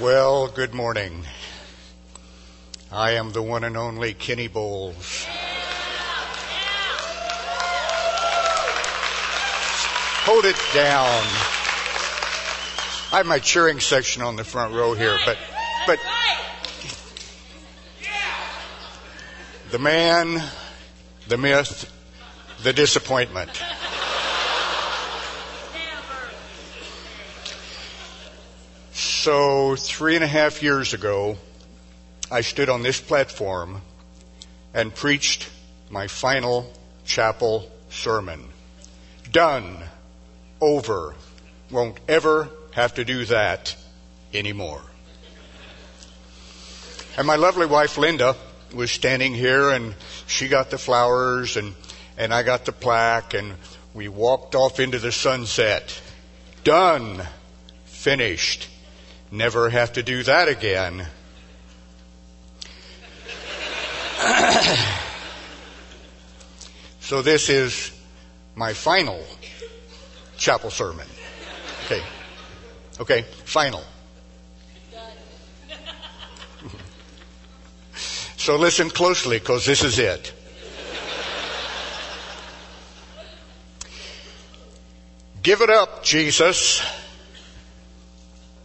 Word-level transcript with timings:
Well, 0.00 0.46
good 0.46 0.74
morning. 0.74 1.24
I 2.92 3.12
am 3.12 3.32
the 3.32 3.42
one 3.42 3.64
and 3.64 3.76
only 3.76 4.14
Kenny 4.14 4.46
Boles. 4.46 5.26
Hold 10.24 10.44
it 10.44 10.56
down. 10.72 11.24
I 13.12 13.16
have 13.16 13.26
my 13.26 13.40
cheering 13.40 13.80
section 13.80 14.22
on 14.22 14.36
the 14.36 14.44
front 14.44 14.72
row 14.72 14.94
here, 14.94 15.18
but, 15.26 15.36
but, 15.88 15.98
the 19.72 19.80
man, 19.80 20.40
the 21.26 21.38
myth, 21.38 21.92
the 22.62 22.72
disappointment. 22.72 23.50
So, 29.28 29.76
three 29.76 30.14
and 30.14 30.24
a 30.24 30.26
half 30.26 30.62
years 30.62 30.94
ago, 30.94 31.36
I 32.30 32.40
stood 32.40 32.70
on 32.70 32.82
this 32.82 32.98
platform 32.98 33.82
and 34.72 34.94
preached 34.94 35.50
my 35.90 36.06
final 36.06 36.72
chapel 37.04 37.70
sermon. 37.90 38.42
Done. 39.30 39.84
Over. 40.62 41.14
Won't 41.70 42.00
ever 42.08 42.48
have 42.70 42.94
to 42.94 43.04
do 43.04 43.26
that 43.26 43.76
anymore. 44.32 44.80
And 47.18 47.26
my 47.26 47.36
lovely 47.36 47.66
wife 47.66 47.98
Linda 47.98 48.34
was 48.72 48.90
standing 48.90 49.34
here 49.34 49.68
and 49.68 49.94
she 50.26 50.48
got 50.48 50.70
the 50.70 50.78
flowers 50.78 51.58
and, 51.58 51.74
and 52.16 52.32
I 52.32 52.44
got 52.44 52.64
the 52.64 52.72
plaque 52.72 53.34
and 53.34 53.56
we 53.92 54.08
walked 54.08 54.54
off 54.54 54.80
into 54.80 54.98
the 54.98 55.12
sunset. 55.12 56.00
Done. 56.64 57.26
Finished. 57.84 58.68
Never 59.30 59.68
have 59.68 59.92
to 59.94 60.02
do 60.02 60.22
that 60.22 60.48
again. 60.48 61.06
so 67.00 67.22
this 67.22 67.48
is 67.48 67.92
my 68.54 68.72
final 68.72 69.24
chapel 70.36 70.70
sermon. 70.70 71.06
Okay. 71.84 72.02
Okay, 73.00 73.22
final. 73.44 73.82
so 77.94 78.56
listen 78.56 78.90
closely 78.90 79.38
because 79.38 79.66
this 79.66 79.84
is 79.84 79.98
it. 79.98 80.32
Give 85.42 85.60
it 85.60 85.70
up, 85.70 86.02
Jesus. 86.02 86.82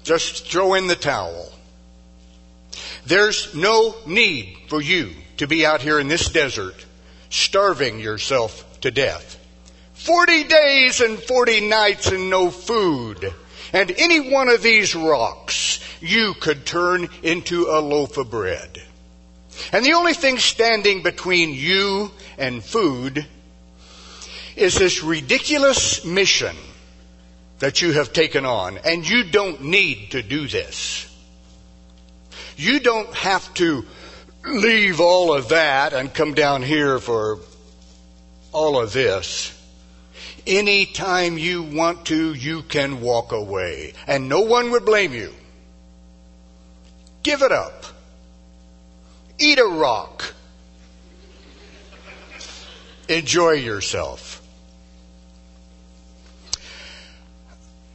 Just 0.03 0.47
throw 0.47 0.73
in 0.73 0.87
the 0.87 0.95
towel. 0.95 1.51
There's 3.05 3.53
no 3.55 3.95
need 4.05 4.57
for 4.67 4.81
you 4.81 5.11
to 5.37 5.47
be 5.47 5.65
out 5.65 5.81
here 5.81 5.99
in 5.99 6.07
this 6.07 6.29
desert 6.29 6.85
starving 7.29 7.99
yourself 7.99 8.79
to 8.81 8.91
death. 8.91 9.39
Forty 9.93 10.43
days 10.43 11.01
and 11.01 11.19
forty 11.19 11.61
nights 11.61 12.07
and 12.07 12.29
no 12.29 12.49
food. 12.49 13.33
And 13.71 13.91
any 13.97 14.31
one 14.31 14.49
of 14.49 14.61
these 14.61 14.93
rocks 14.93 15.79
you 15.99 16.33
could 16.39 16.65
turn 16.65 17.09
into 17.23 17.67
a 17.69 17.79
loaf 17.79 18.17
of 18.17 18.29
bread. 18.29 18.81
And 19.71 19.85
the 19.85 19.93
only 19.93 20.13
thing 20.13 20.37
standing 20.37 21.01
between 21.01 21.53
you 21.53 22.11
and 22.37 22.63
food 22.63 23.25
is 24.55 24.75
this 24.75 25.03
ridiculous 25.03 26.05
mission 26.05 26.55
that 27.59 27.81
you 27.81 27.93
have 27.93 28.13
taken 28.13 28.45
on. 28.45 28.77
And 28.79 29.07
you 29.07 29.23
don't 29.23 29.61
need 29.61 30.11
to 30.11 30.21
do 30.21 30.47
this. 30.47 31.09
You 32.55 32.79
don't 32.79 33.13
have 33.15 33.53
to 33.55 33.85
leave 34.45 34.99
all 34.99 35.33
of 35.33 35.49
that 35.49 35.93
and 35.93 36.13
come 36.13 36.33
down 36.33 36.61
here 36.61 36.99
for 36.99 37.39
all 38.51 38.79
of 38.79 38.93
this. 38.93 39.59
Anytime 40.45 41.37
you 41.37 41.63
want 41.63 42.05
to, 42.07 42.33
you 42.33 42.63
can 42.63 43.01
walk 43.01 43.31
away. 43.31 43.93
And 44.07 44.27
no 44.27 44.41
one 44.41 44.71
would 44.71 44.85
blame 44.85 45.13
you. 45.13 45.33
Give 47.23 47.41
it 47.41 47.51
up. 47.51 47.85
Eat 49.39 49.57
a 49.57 49.65
rock. 49.65 50.33
Enjoy 53.07 53.51
yourself. 53.51 54.42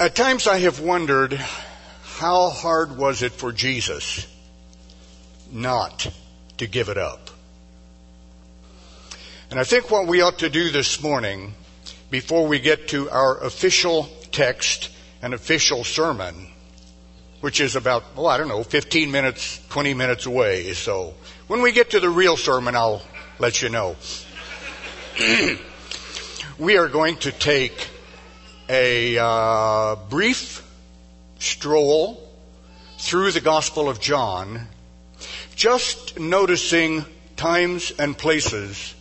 At 0.01 0.15
times 0.15 0.47
I 0.47 0.59
have 0.59 0.79
wondered 0.79 1.33
how 1.33 2.51
hard 2.51 2.97
was 2.97 3.23
it 3.23 3.33
for 3.33 3.51
Jesus 3.51 4.29
not 5.51 6.09
to 6.59 6.69
give 6.69 6.89
it 6.89 6.97
up? 6.97 7.31
And 9.51 9.59
I 9.59 9.65
think 9.65 9.91
what 9.91 10.07
we 10.07 10.21
ought 10.21 10.39
to 10.39 10.51
do 10.51 10.71
this 10.71 11.03
morning, 11.03 11.53
before 12.11 12.47
we 12.47 12.61
get 12.61 12.87
to 12.89 13.11
our 13.11 13.43
official 13.43 14.09
text 14.31 14.91
and 15.21 15.35
official 15.35 15.83
sermon, 15.83 16.47
which 17.41 17.61
is 17.61 17.75
about, 17.75 18.05
well, 18.15 18.29
I 18.29 18.39
don't 18.39 18.47
know, 18.47 18.63
15 18.63 19.11
minutes, 19.11 19.61
20 19.71 19.95
minutes 19.95 20.27
away. 20.27 20.75
So 20.75 21.15
when 21.49 21.61
we 21.61 21.73
get 21.73 21.91
to 21.91 21.99
the 21.99 22.11
real 22.11 22.37
sermon, 22.37 22.77
I'll 22.77 23.03
let 23.41 23.63
you 23.63 23.69
know. 23.69 23.97
we 26.57 26.77
are 26.77 26.87
going 26.87 27.17
to 27.17 27.33
take 27.33 27.89
a 28.69 29.17
uh, 29.19 29.97
brief 30.11 30.65
stroll 31.39 32.23
through 32.99 33.33
the 33.33 33.41
Gospel 33.41 33.89
of 33.89 34.01
John, 34.01 34.69
just 35.55 36.19
noticing 36.19 37.05
times 37.37 37.93
and 37.99 38.17
places 38.17 38.95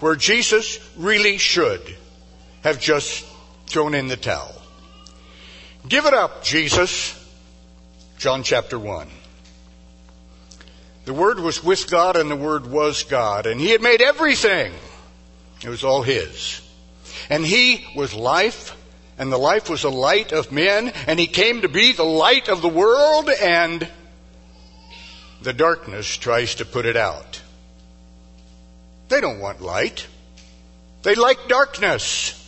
where 0.00 0.16
Jesus 0.16 0.78
really 0.96 1.38
should 1.38 1.96
have 2.62 2.80
just 2.80 3.24
thrown 3.66 3.94
in 3.94 4.08
the 4.08 4.16
towel. 4.16 4.54
Give 5.88 6.06
it 6.06 6.14
up, 6.14 6.42
Jesus. 6.42 7.14
John 8.18 8.42
chapter 8.42 8.78
1. 8.78 9.08
The 11.04 11.14
Word 11.14 11.38
was 11.38 11.62
with 11.62 11.88
God 11.90 12.16
and 12.16 12.30
the 12.30 12.36
Word 12.36 12.66
was 12.66 13.04
God, 13.04 13.46
and 13.46 13.60
He 13.60 13.70
had 13.70 13.82
made 13.82 14.02
everything. 14.02 14.72
It 15.62 15.68
was 15.68 15.84
all 15.84 16.02
His. 16.02 16.60
And 17.30 17.44
He 17.44 17.86
was 17.94 18.14
life, 18.14 18.76
and 19.18 19.32
the 19.32 19.38
life 19.38 19.70
was 19.70 19.82
the 19.82 19.90
light 19.90 20.32
of 20.32 20.52
men, 20.52 20.88
and 21.06 21.18
he 21.18 21.26
came 21.26 21.62
to 21.62 21.68
be 21.68 21.92
the 21.92 22.04
light 22.04 22.48
of 22.48 22.62
the 22.62 22.68
world, 22.68 23.30
and 23.30 23.88
the 25.42 25.52
darkness 25.52 26.16
tries 26.16 26.56
to 26.56 26.64
put 26.64 26.86
it 26.86 26.96
out. 26.96 27.40
They 29.08 29.20
don't 29.20 29.40
want 29.40 29.60
light. 29.60 30.06
They 31.02 31.14
like 31.14 31.48
darkness. 31.48 32.42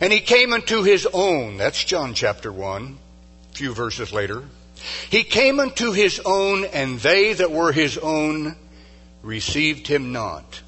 And 0.00 0.12
he 0.12 0.20
came 0.20 0.52
unto 0.52 0.82
his 0.82 1.06
own. 1.12 1.56
That's 1.56 1.82
John 1.82 2.14
chapter 2.14 2.52
1, 2.52 2.98
a 3.50 3.54
few 3.54 3.74
verses 3.74 4.12
later. 4.12 4.44
He 5.10 5.24
came 5.24 5.60
unto 5.60 5.92
his 5.92 6.20
own, 6.24 6.64
and 6.66 7.00
they 7.00 7.32
that 7.32 7.50
were 7.50 7.72
his 7.72 7.98
own 7.98 8.56
received 9.22 9.86
him 9.86 10.12
not. 10.12 10.60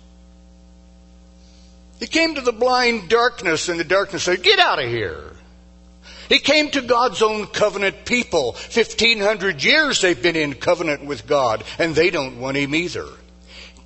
He 2.05 2.09
came 2.09 2.35
to 2.35 2.43
the 2.43 2.53
blind 2.53 3.09
darkness, 3.09 3.71
and 3.71 3.81
the 3.81 3.85
darkness 3.85 4.25
said, 4.25 4.43
Get 4.43 4.59
out 4.59 4.79
of 4.79 4.91
here. 4.91 5.23
He 6.29 6.39
came 6.39 6.71
to 6.73 6.83
God's 6.83 7.23
own 7.23 7.47
covenant 7.47 8.05
people. 8.05 8.53
1500 8.53 9.65
years 9.65 10.03
they've 10.03 10.23
been 10.23 10.37
in 10.37 10.53
covenant 10.53 11.07
with 11.07 11.27
God, 11.27 11.65
and 11.79 11.95
they 11.95 12.11
don't 12.11 12.41
want 12.41 12.59
Him 12.59 12.75
either. 12.75 13.07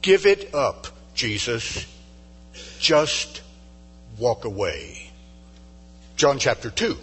Give 0.03 0.27
it 0.27 0.53
up, 0.53 0.89
Jesus. 1.15 1.87
Just 2.81 3.41
walk 4.19 4.45
away. 4.45 5.13
John 6.17 6.41
chapter 6.41 6.71
2. 6.71 6.97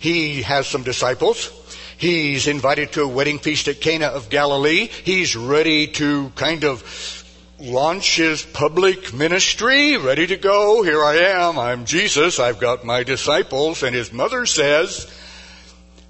He 0.00 0.42
has 0.42 0.66
some 0.66 0.82
disciples. 0.82 1.52
He's 1.96 2.48
invited 2.48 2.90
to 2.94 3.02
a 3.02 3.08
wedding 3.08 3.38
feast 3.38 3.68
at 3.68 3.80
Cana 3.80 4.06
of 4.06 4.30
Galilee. 4.30 4.88
He's 5.04 5.36
ready 5.36 5.86
to 5.92 6.30
kind 6.30 6.64
of 6.64 7.23
launch 7.60 8.16
his 8.16 8.42
public 8.42 9.12
ministry, 9.12 9.96
ready 9.96 10.26
to 10.26 10.36
go. 10.36 10.82
Here 10.82 11.02
I 11.02 11.16
am. 11.16 11.58
I'm 11.58 11.84
Jesus. 11.84 12.38
I've 12.38 12.58
got 12.58 12.84
my 12.84 13.02
disciples. 13.02 13.82
And 13.82 13.94
his 13.94 14.12
mother 14.12 14.46
says, 14.46 15.12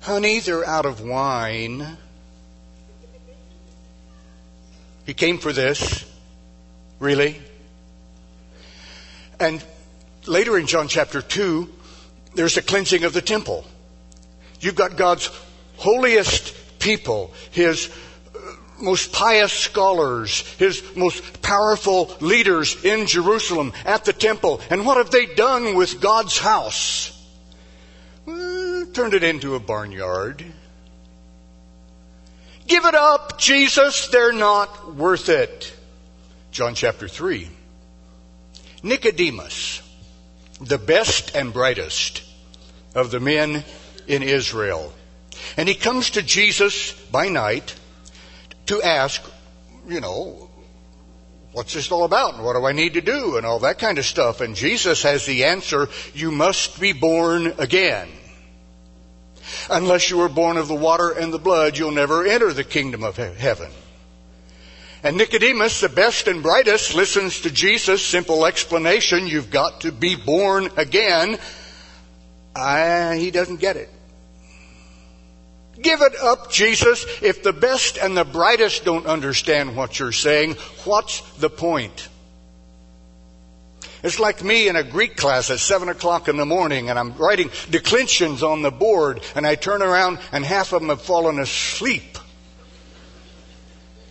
Honey, 0.00 0.41
they're 0.41 0.67
out 0.67 0.87
of 0.87 1.00
wine. 1.00 1.96
He 5.06 5.14
came 5.14 5.38
for 5.38 5.52
this. 5.52 6.05
Really? 6.99 7.41
And 9.38 9.62
later 10.26 10.56
in 10.58 10.67
John 10.67 10.88
chapter 10.88 11.20
2, 11.20 11.70
there's 12.35 12.56
a 12.56 12.62
cleansing 12.62 13.05
of 13.05 13.12
the 13.12 13.20
temple. 13.20 13.64
You've 14.61 14.75
got 14.75 14.96
God's 14.96 15.31
holiest 15.76 16.79
people, 16.79 17.32
His 17.50 17.91
most 18.81 19.12
pious 19.12 19.53
scholars, 19.53 20.41
his 20.59 20.82
most 20.97 21.43
powerful 21.43 22.15
leaders 22.21 22.85
in 22.85 23.06
Jerusalem 23.06 23.73
at 23.85 24.05
the 24.05 24.12
temple. 24.12 24.61
And 24.71 24.85
what 24.85 24.97
have 24.97 25.11
they 25.11 25.26
done 25.26 25.75
with 25.75 26.00
God's 26.00 26.38
house? 26.38 27.11
Turned 28.26 29.15
it 29.15 29.25
into 29.25 29.55
a 29.55 29.61
barnyard. 29.61 30.44
Give 32.67 32.85
it 32.85 32.94
up, 32.94 33.38
Jesus, 33.38 34.09
they're 34.09 34.32
not 34.32 34.94
worth 34.94 35.29
it. 35.29 35.73
John 36.50 36.75
chapter 36.75 37.09
3. 37.09 37.49
Nicodemus, 38.82 39.82
the 40.61 40.79
best 40.79 41.35
and 41.35 41.53
brightest 41.53 42.23
of 42.94 43.11
the 43.11 43.20
men 43.20 43.65
in 44.06 44.23
Israel. 44.23 44.93
And 45.56 45.69
he 45.69 45.75
comes 45.75 46.11
to 46.11 46.23
Jesus 46.23 46.93
by 47.11 47.29
night 47.29 47.75
to 48.67 48.83
ask, 48.83 49.23
you 49.89 50.01
know, 50.01 50.51
what's 51.53 51.75
this 51.75 51.91
all 51.91 52.05
about 52.05 52.35
and 52.35 52.45
what 52.45 52.55
do 52.55 52.65
I 52.65 52.73
need 52.73 52.95
to 52.95 53.01
do 53.01 53.37
and 53.37 53.47
all 53.47 53.61
that 53.61 53.79
kind 53.79 53.99
of 53.99 54.05
stuff. 54.05 54.41
And 54.41 54.57
Jesus 54.57 55.03
has 55.05 55.25
the 55.25 55.45
answer, 55.45 55.89
you 56.13 56.31
must 56.31 56.81
be 56.81 56.93
born 56.93 57.55
again. 57.59 58.09
Unless 59.71 60.11
you 60.11 60.21
are 60.23 60.29
born 60.29 60.57
of 60.57 60.69
the 60.69 60.75
water 60.75 61.11
and 61.11 61.33
the 61.33 61.39
blood, 61.39 61.79
you'll 61.79 61.91
never 61.91 62.27
enter 62.27 62.53
the 62.53 62.65
kingdom 62.65 63.05
of 63.05 63.17
heaven. 63.17 63.71
And 65.03 65.19
Nicodemus, 65.19 65.81
the 65.81 65.91
best 65.91 66.29
and 66.29 66.43
brightest, 66.43 66.95
listens 66.95 67.43
to 67.43 67.51
Jesus' 67.51 68.05
simple 68.05 68.47
explanation, 68.47 69.27
you've 69.27 69.51
got 69.51 69.83
to 69.83 69.93
be 69.93 70.17
born 70.17 70.71
again. 70.79 71.39
I, 72.57 73.17
he 73.17 73.31
doesn't 73.31 73.61
get 73.61 73.77
it. 73.77 73.91
Give 75.81 76.00
it 76.03 76.17
up, 76.21 76.50
Jesus. 76.50 77.05
If 77.21 77.43
the 77.43 77.53
best 77.53 77.99
and 77.99 78.17
the 78.17 78.25
brightest 78.25 78.85
don't 78.85 79.06
understand 79.06 79.76
what 79.76 79.99
you're 79.99 80.12
saying, 80.12 80.55
what's 80.85 81.21
the 81.38 81.50
point? 81.50 82.09
It's 84.05 84.21
like 84.21 84.44
me 84.44 84.69
in 84.69 84.76
a 84.76 84.85
Greek 84.85 85.17
class 85.17 85.50
at 85.50 85.59
7 85.59 85.88
o'clock 85.88 86.29
in 86.29 86.37
the 86.37 86.44
morning 86.44 86.91
and 86.91 86.99
I'm 86.99 87.17
writing 87.17 87.50
declensions 87.71 88.43
on 88.43 88.61
the 88.61 88.71
board 88.71 89.23
and 89.35 89.47
I 89.47 89.55
turn 89.55 89.82
around 89.82 90.19
and 90.31 90.44
half 90.44 90.75
of 90.75 90.82
them 90.82 90.91
have 90.91 91.00
fallen 91.00 91.38
asleep. 91.38 92.19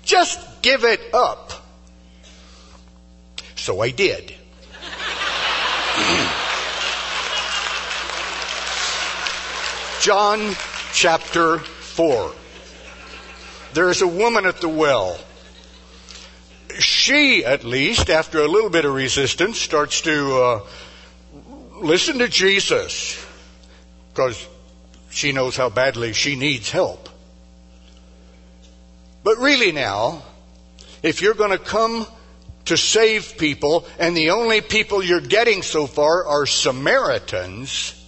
Just 0.03 0.63
give 0.63 0.83
it 0.83 0.99
up. 1.13 1.53
So 3.55 3.81
I 3.81 3.91
did. 3.91 4.33
John 10.01 10.55
chapter 10.93 11.57
4. 11.57 12.31
There 13.73 13.89
is 13.89 14.01
a 14.01 14.07
woman 14.07 14.45
at 14.45 14.61
the 14.61 14.69
well. 14.69 15.19
She, 16.79 17.43
at 17.43 17.63
least, 17.63 18.09
after 18.09 18.39
a 18.39 18.47
little 18.47 18.69
bit 18.69 18.85
of 18.85 18.93
resistance, 18.93 19.59
starts 19.59 20.01
to 20.01 20.35
uh, 20.35 20.59
listen 21.81 22.19
to 22.19 22.27
Jesus 22.27 23.23
because 24.11 24.47
she 25.09 25.31
knows 25.31 25.57
how 25.57 25.69
badly 25.69 26.13
she 26.13 26.35
needs 26.35 26.69
help. 26.69 27.09
But 29.23 29.39
really, 29.39 29.71
now, 29.71 30.21
if 31.01 31.21
you're 31.21 31.33
going 31.33 31.51
to 31.51 31.57
come 31.57 32.05
to 32.65 32.77
save 32.77 33.37
people, 33.37 33.85
and 33.99 34.15
the 34.15 34.29
only 34.29 34.61
people 34.61 35.03
you're 35.03 35.21
getting 35.21 35.63
so 35.63 35.87
far 35.87 36.25
are 36.25 36.45
Samaritans, 36.45 38.02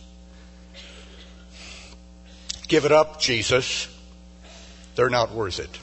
Give 2.68 2.86
it 2.86 2.92
up, 2.92 3.20
Jesus. 3.20 3.88
They're 4.96 5.10
not 5.10 5.32
worth 5.32 5.60
it. 5.60 5.80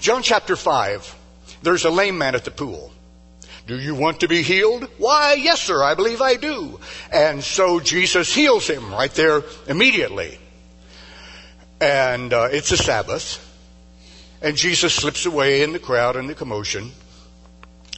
John 0.00 0.22
chapter 0.22 0.56
5. 0.56 1.18
There's 1.62 1.84
a 1.84 1.90
lame 1.90 2.18
man 2.18 2.34
at 2.34 2.44
the 2.44 2.50
pool. 2.50 2.92
Do 3.66 3.78
you 3.78 3.94
want 3.94 4.20
to 4.20 4.28
be 4.28 4.42
healed? 4.42 4.88
Why, 4.98 5.34
yes, 5.34 5.60
sir, 5.60 5.82
I 5.82 5.94
believe 5.94 6.20
I 6.20 6.34
do. 6.34 6.80
And 7.12 7.42
so 7.42 7.78
Jesus 7.78 8.34
heals 8.34 8.68
him 8.68 8.92
right 8.92 9.12
there 9.14 9.42
immediately. 9.68 10.38
And 11.80 12.32
uh, 12.32 12.48
it's 12.50 12.72
a 12.72 12.76
Sabbath. 12.76 13.48
And 14.40 14.56
Jesus 14.56 14.94
slips 14.94 15.26
away 15.26 15.62
in 15.62 15.72
the 15.72 15.78
crowd 15.78 16.16
and 16.16 16.28
the 16.28 16.34
commotion, 16.34 16.90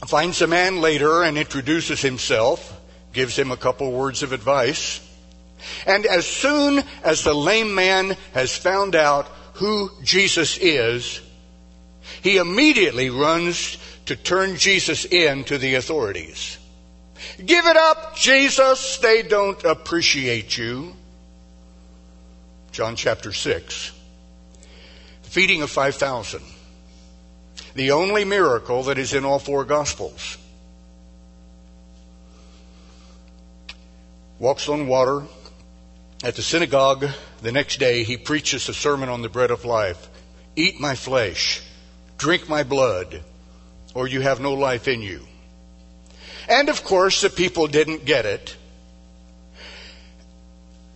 finds 0.05 0.39
the 0.39 0.47
man 0.47 0.79
later 0.79 1.23
and 1.23 1.37
introduces 1.37 2.01
himself, 2.01 2.79
gives 3.13 3.35
him 3.35 3.51
a 3.51 3.57
couple 3.57 3.91
words 3.91 4.21
of 4.21 4.31
advice. 4.31 4.99
And 5.85 6.05
as 6.05 6.25
soon 6.25 6.83
as 7.03 7.23
the 7.23 7.33
lame 7.33 7.73
man 7.75 8.17
has 8.33 8.55
found 8.55 8.95
out 8.95 9.27
who 9.53 9.89
Jesus 10.03 10.57
is, 10.57 11.21
he 12.21 12.37
immediately 12.37 13.09
runs 13.09 13.77
to 14.05 14.15
turn 14.15 14.57
Jesus 14.57 15.05
in 15.05 15.43
to 15.45 15.57
the 15.57 15.75
authorities. 15.75 16.57
Give 17.43 17.65
it 17.65 17.77
up, 17.77 18.15
Jesus. 18.15 18.97
They 18.99 19.23
don't 19.23 19.63
appreciate 19.63 20.57
you. 20.57 20.93
John 22.71 22.95
chapter 22.95 23.31
6. 23.31 23.91
Feeding 25.23 25.61
of 25.61 25.69
5,000. 25.71 26.41
The 27.73 27.91
only 27.91 28.25
miracle 28.25 28.83
that 28.83 28.97
is 28.97 29.13
in 29.13 29.25
all 29.25 29.39
four 29.39 29.65
Gospels. 29.65 30.37
Walks 34.39 34.67
on 34.67 34.87
water, 34.87 35.23
at 36.25 36.35
the 36.35 36.41
synagogue 36.41 37.05
the 37.43 37.51
next 37.51 37.77
day, 37.77 38.03
he 38.03 38.17
preaches 38.17 38.67
a 38.67 38.73
sermon 38.73 39.09
on 39.09 39.21
the 39.21 39.29
bread 39.29 39.51
of 39.51 39.63
life. 39.63 40.09
Eat 40.55 40.79
my 40.79 40.95
flesh, 40.95 41.61
drink 42.17 42.49
my 42.49 42.63
blood, 42.63 43.21
or 43.93 44.07
you 44.07 44.21
have 44.21 44.39
no 44.39 44.53
life 44.53 44.87
in 44.87 45.03
you. 45.03 45.21
And 46.49 46.67
of 46.69 46.83
course, 46.83 47.21
the 47.21 47.29
people 47.29 47.67
didn't 47.67 48.05
get 48.05 48.25
it. 48.25 48.57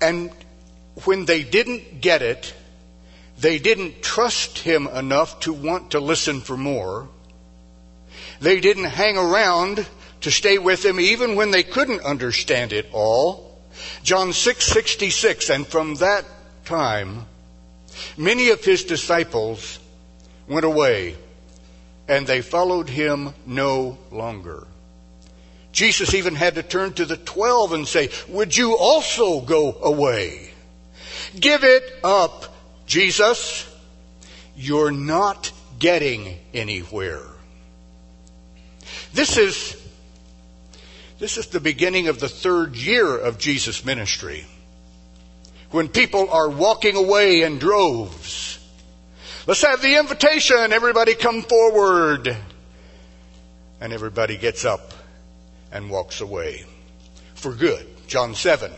And 0.01 0.31
when 1.03 1.25
they 1.25 1.43
didn't 1.43 2.01
get 2.01 2.23
it, 2.23 2.51
they 3.37 3.59
didn't 3.59 4.01
trust 4.01 4.57
him 4.57 4.87
enough 4.87 5.41
to 5.41 5.53
want 5.53 5.91
to 5.91 5.99
listen 5.99 6.41
for 6.41 6.57
more. 6.57 7.07
They 8.41 8.59
didn't 8.59 8.85
hang 8.85 9.15
around 9.15 9.85
to 10.21 10.31
stay 10.31 10.57
with 10.57 10.83
him 10.83 10.99
even 10.99 11.35
when 11.35 11.51
they 11.51 11.61
couldn't 11.61 12.01
understand 12.01 12.73
it 12.73 12.89
all. 12.91 13.48
John 14.03 14.29
6:66 14.31 15.49
and 15.49 15.67
from 15.67 15.95
that 15.95 16.25
time 16.65 17.25
many 18.17 18.49
of 18.49 18.63
his 18.63 18.83
disciples 18.83 19.79
went 20.47 20.65
away 20.65 21.15
and 22.07 22.25
they 22.25 22.41
followed 22.41 22.89
him 22.89 23.33
no 23.45 23.97
longer. 24.11 24.65
Jesus 25.71 26.13
even 26.13 26.35
had 26.35 26.55
to 26.55 26.63
turn 26.63 26.93
to 26.93 27.05
the 27.05 27.17
12 27.17 27.73
and 27.73 27.87
say, 27.87 28.09
"Would 28.27 28.57
you 28.57 28.75
also 28.75 29.41
go 29.41 29.77
away?" 29.81 30.51
Give 31.39 31.63
it 31.63 31.99
up, 32.03 32.55
Jesus. 32.87 33.65
You're 34.55 34.91
not 34.91 35.51
getting 35.77 36.39
anywhere. 36.53 37.23
This 39.13 39.37
is 39.37 39.75
this 41.19 41.37
is 41.37 41.47
the 41.47 41.59
beginning 41.59 42.07
of 42.07 42.19
the 42.19 42.29
third 42.29 42.75
year 42.75 43.17
of 43.17 43.37
Jesus' 43.37 43.83
ministry. 43.83 44.45
When 45.71 45.89
people 45.89 46.29
are 46.31 46.49
walking 46.49 46.95
away 46.95 47.41
in 47.41 47.59
droves. 47.59 48.57
Let's 49.45 49.61
have 49.63 49.81
the 49.81 49.97
invitation. 49.97 50.73
Everybody 50.73 51.15
come 51.15 51.41
forward. 51.41 52.35
And 53.81 53.93
everybody 53.93 54.37
gets 54.37 54.65
up 54.65 54.93
and 55.71 55.89
walks 55.89 56.21
away 56.21 56.65
for 57.35 57.53
good. 57.53 57.85
John 58.07 58.33
7. 58.33 58.71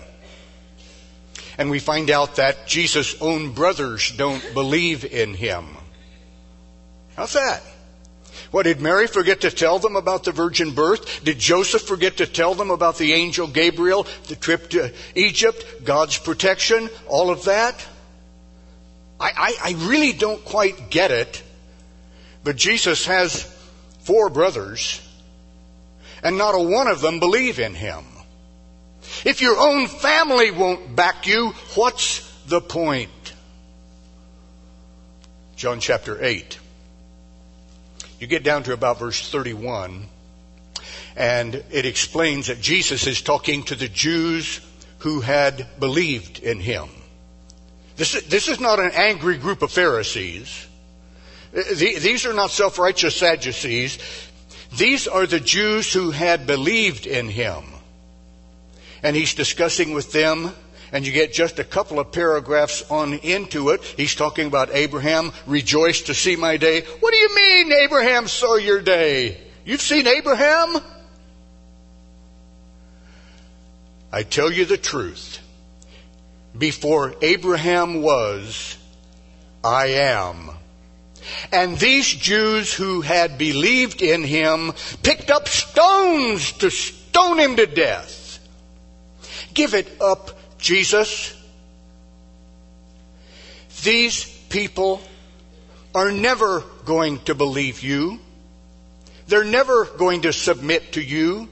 And 1.57 1.69
we 1.69 1.79
find 1.79 2.09
out 2.09 2.37
that 2.37 2.67
Jesus' 2.67 3.21
own 3.21 3.51
brothers 3.53 4.11
don't 4.11 4.43
believe 4.53 5.05
in 5.05 5.33
him. 5.33 5.65
How's 7.15 7.33
that? 7.33 7.61
What, 8.51 8.63
did 8.63 8.81
Mary 8.81 9.07
forget 9.07 9.41
to 9.41 9.51
tell 9.51 9.79
them 9.79 9.95
about 9.95 10.25
the 10.25 10.33
virgin 10.33 10.71
birth? 10.71 11.23
Did 11.23 11.39
Joseph 11.39 11.83
forget 11.83 12.17
to 12.17 12.25
tell 12.25 12.53
them 12.53 12.69
about 12.69 12.97
the 12.97 13.13
angel 13.13 13.47
Gabriel, 13.47 14.05
the 14.27 14.35
trip 14.35 14.69
to 14.71 14.93
Egypt, 15.15 15.85
God's 15.85 16.17
protection, 16.17 16.89
all 17.07 17.29
of 17.29 17.45
that? 17.45 17.87
I, 19.21 19.31
I, 19.37 19.69
I 19.69 19.71
really 19.87 20.11
don't 20.11 20.43
quite 20.43 20.89
get 20.89 21.11
it, 21.11 21.41
but 22.43 22.57
Jesus 22.57 23.05
has 23.05 23.43
four 24.01 24.29
brothers, 24.29 24.99
and 26.21 26.37
not 26.37 26.53
a 26.53 26.59
one 26.59 26.87
of 26.87 26.99
them 26.99 27.21
believe 27.21 27.57
in 27.57 27.73
him. 27.73 28.03
If 29.23 29.41
your 29.41 29.57
own 29.57 29.87
family 29.87 30.51
won't 30.51 30.93
back 30.93 31.25
you, 31.25 31.53
what's 31.75 32.27
the 32.47 32.59
point? 32.59 33.09
John 35.55 35.79
chapter 35.79 36.21
8. 36.21 36.57
You 38.21 38.27
get 38.27 38.43
down 38.43 38.61
to 38.63 38.73
about 38.73 38.99
verse 38.99 39.31
31, 39.31 40.05
and 41.15 41.55
it 41.71 41.87
explains 41.87 42.47
that 42.47 42.61
Jesus 42.61 43.07
is 43.07 43.19
talking 43.19 43.63
to 43.63 43.75
the 43.75 43.87
Jews 43.87 44.61
who 44.99 45.21
had 45.21 45.65
believed 45.79 46.37
in 46.37 46.59
him. 46.59 46.87
This, 47.95 48.21
this 48.25 48.47
is 48.47 48.59
not 48.59 48.79
an 48.79 48.91
angry 48.93 49.39
group 49.39 49.63
of 49.63 49.71
Pharisees. 49.71 50.67
These 51.51 52.27
are 52.27 52.33
not 52.33 52.51
self 52.51 52.77
righteous 52.77 53.15
Sadducees. 53.15 53.97
These 54.71 55.07
are 55.07 55.25
the 55.25 55.39
Jews 55.39 55.91
who 55.91 56.11
had 56.11 56.45
believed 56.45 57.07
in 57.07 57.27
him. 57.27 57.63
And 59.01 59.15
he's 59.15 59.33
discussing 59.33 59.93
with 59.95 60.11
them, 60.11 60.53
and 60.91 61.05
you 61.05 61.11
get 61.11 61.33
just 61.33 61.59
a 61.59 61.63
couple 61.63 61.99
of 61.99 62.11
paragraphs 62.11 62.89
on 62.91 63.13
into 63.13 63.69
it. 63.69 63.83
He's 63.83 64.15
talking 64.15 64.47
about 64.47 64.73
Abraham, 64.73 65.31
rejoiced 65.45 66.07
to 66.07 66.13
see 66.13 66.35
my 66.35 66.57
day. 66.57 66.81
What 66.81 67.13
do 67.13 67.17
you 67.17 67.35
mean 67.35 67.71
Abraham 67.71 68.27
saw 68.27 68.55
your 68.55 68.81
day? 68.81 69.39
You've 69.65 69.81
seen 69.81 70.07
Abraham? 70.07 70.77
I 74.11 74.23
tell 74.23 74.51
you 74.51 74.65
the 74.65 74.77
truth. 74.77 75.39
Before 76.57 77.15
Abraham 77.21 78.01
was, 78.01 78.77
I 79.63 79.87
am. 79.87 80.49
And 81.51 81.77
these 81.77 82.07
Jews 82.07 82.73
who 82.73 83.01
had 83.01 83.37
believed 83.37 84.01
in 84.01 84.23
him 84.23 84.73
picked 85.03 85.29
up 85.29 85.47
stones 85.47 86.51
to 86.53 86.69
stone 86.69 87.39
him 87.39 87.55
to 87.55 87.67
death. 87.67 88.39
Give 89.53 89.73
it 89.73 90.01
up, 90.01 90.31
Jesus. 90.61 91.35
These 93.83 94.25
people 94.49 95.01
are 95.93 96.11
never 96.11 96.61
going 96.85 97.19
to 97.25 97.35
believe 97.35 97.81
you. 97.81 98.19
They're 99.27 99.43
never 99.43 99.85
going 99.85 100.21
to 100.21 100.31
submit 100.31 100.93
to 100.93 101.01
you. 101.01 101.49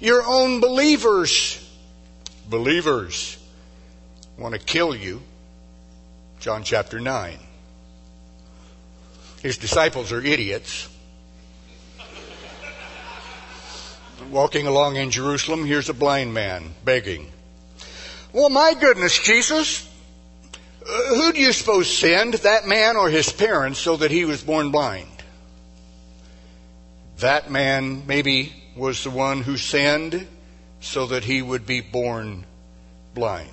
Your 0.00 0.22
own 0.24 0.60
believers, 0.60 1.58
believers, 2.48 3.36
want 4.36 4.54
to 4.54 4.60
kill 4.60 4.94
you. 4.94 5.22
John 6.40 6.62
chapter 6.62 7.00
9. 7.00 7.38
His 9.42 9.58
disciples 9.58 10.12
are 10.12 10.20
idiots. 10.20 10.88
Walking 14.30 14.66
along 14.66 14.96
in 14.96 15.10
Jerusalem, 15.10 15.64
here's 15.64 15.88
a 15.88 15.94
blind 15.94 16.34
man 16.34 16.74
begging. 16.84 17.32
Well, 18.38 18.50
my 18.50 18.74
goodness, 18.74 19.18
Jesus, 19.18 19.84
uh, 20.88 21.14
who 21.16 21.32
do 21.32 21.40
you 21.40 21.52
suppose 21.52 21.90
sinned, 21.90 22.34
that 22.34 22.68
man 22.68 22.96
or 22.96 23.10
his 23.10 23.32
parents, 23.32 23.80
so 23.80 23.96
that 23.96 24.12
he 24.12 24.24
was 24.24 24.44
born 24.44 24.70
blind? 24.70 25.10
That 27.18 27.50
man 27.50 28.06
maybe 28.06 28.52
was 28.76 29.02
the 29.02 29.10
one 29.10 29.42
who 29.42 29.56
sinned 29.56 30.24
so 30.80 31.06
that 31.06 31.24
he 31.24 31.42
would 31.42 31.66
be 31.66 31.80
born 31.80 32.46
blind. 33.12 33.50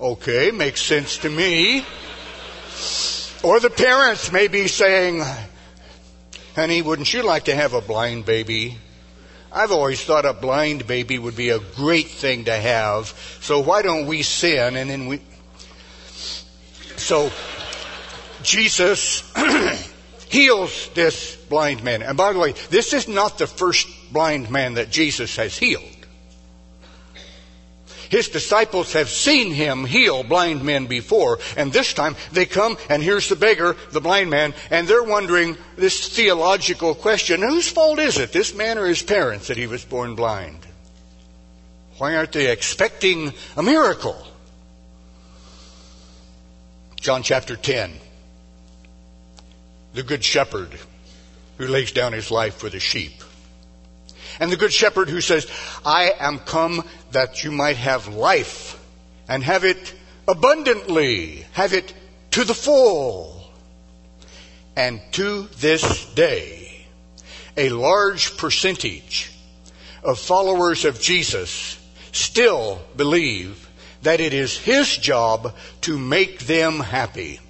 Okay, 0.00 0.50
makes 0.50 0.80
sense 0.80 1.18
to 1.18 1.28
me. 1.28 1.84
Or 3.42 3.60
the 3.60 3.68
parents 3.68 4.32
may 4.32 4.48
be 4.48 4.68
saying, 4.68 5.22
honey, 6.54 6.80
wouldn't 6.80 7.12
you 7.12 7.24
like 7.24 7.44
to 7.44 7.54
have 7.54 7.74
a 7.74 7.82
blind 7.82 8.24
baby? 8.24 8.78
I've 9.52 9.72
always 9.72 10.02
thought 10.02 10.24
a 10.24 10.32
blind 10.32 10.86
baby 10.86 11.18
would 11.18 11.36
be 11.36 11.50
a 11.50 11.58
great 11.58 12.06
thing 12.06 12.44
to 12.44 12.54
have, 12.54 13.08
so 13.40 13.60
why 13.60 13.82
don't 13.82 14.06
we 14.06 14.22
sin 14.22 14.76
and 14.76 14.88
then 14.88 15.06
we. 15.06 15.20
So, 16.96 17.32
Jesus 18.42 19.32
heals 20.28 20.90
this 20.94 21.34
blind 21.48 21.82
man. 21.82 22.02
And 22.02 22.16
by 22.16 22.32
the 22.32 22.38
way, 22.38 22.52
this 22.70 22.92
is 22.92 23.08
not 23.08 23.38
the 23.38 23.46
first 23.46 23.88
blind 24.12 24.50
man 24.50 24.74
that 24.74 24.90
Jesus 24.90 25.36
has 25.36 25.58
healed. 25.58 25.89
His 28.10 28.28
disciples 28.28 28.92
have 28.94 29.08
seen 29.08 29.52
him 29.52 29.84
heal 29.84 30.24
blind 30.24 30.64
men 30.64 30.86
before, 30.86 31.38
and 31.56 31.72
this 31.72 31.94
time 31.94 32.16
they 32.32 32.44
come 32.44 32.76
and 32.88 33.02
here's 33.02 33.28
the 33.28 33.36
beggar, 33.36 33.76
the 33.92 34.00
blind 34.00 34.30
man, 34.30 34.52
and 34.68 34.88
they're 34.88 35.02
wondering 35.02 35.56
this 35.76 36.08
theological 36.08 36.96
question 36.96 37.40
whose 37.40 37.68
fault 37.68 38.00
is 38.00 38.18
it, 38.18 38.32
this 38.32 38.52
man 38.52 38.78
or 38.78 38.86
his 38.86 39.02
parents, 39.02 39.46
that 39.46 39.56
he 39.56 39.68
was 39.68 39.84
born 39.84 40.16
blind? 40.16 40.58
Why 41.98 42.16
aren't 42.16 42.32
they 42.32 42.50
expecting 42.50 43.32
a 43.56 43.62
miracle? 43.62 44.26
John 46.96 47.22
chapter 47.22 47.54
10. 47.54 47.92
The 49.94 50.02
Good 50.02 50.24
Shepherd 50.24 50.76
who 51.58 51.68
lays 51.68 51.92
down 51.92 52.12
his 52.12 52.32
life 52.32 52.56
for 52.56 52.70
the 52.70 52.80
sheep. 52.80 53.22
And 54.40 54.50
the 54.50 54.56
Good 54.56 54.72
Shepherd 54.72 55.10
who 55.10 55.20
says, 55.20 55.46
I 55.84 56.14
am 56.18 56.38
come 56.38 56.82
that 57.12 57.44
you 57.44 57.52
might 57.52 57.76
have 57.76 58.08
life 58.08 58.82
and 59.28 59.44
have 59.44 59.64
it 59.64 59.94
abundantly, 60.26 61.46
have 61.52 61.74
it 61.74 61.92
to 62.32 62.44
the 62.44 62.54
full. 62.54 63.52
And 64.74 65.02
to 65.12 65.42
this 65.58 66.06
day, 66.14 66.86
a 67.56 67.68
large 67.68 68.38
percentage 68.38 69.30
of 70.02 70.18
followers 70.18 70.86
of 70.86 71.00
Jesus 71.00 71.78
still 72.12 72.80
believe 72.96 73.68
that 74.02 74.20
it 74.20 74.32
is 74.32 74.56
His 74.56 74.96
job 74.96 75.54
to 75.82 75.98
make 75.98 76.40
them 76.40 76.80
happy. 76.80 77.40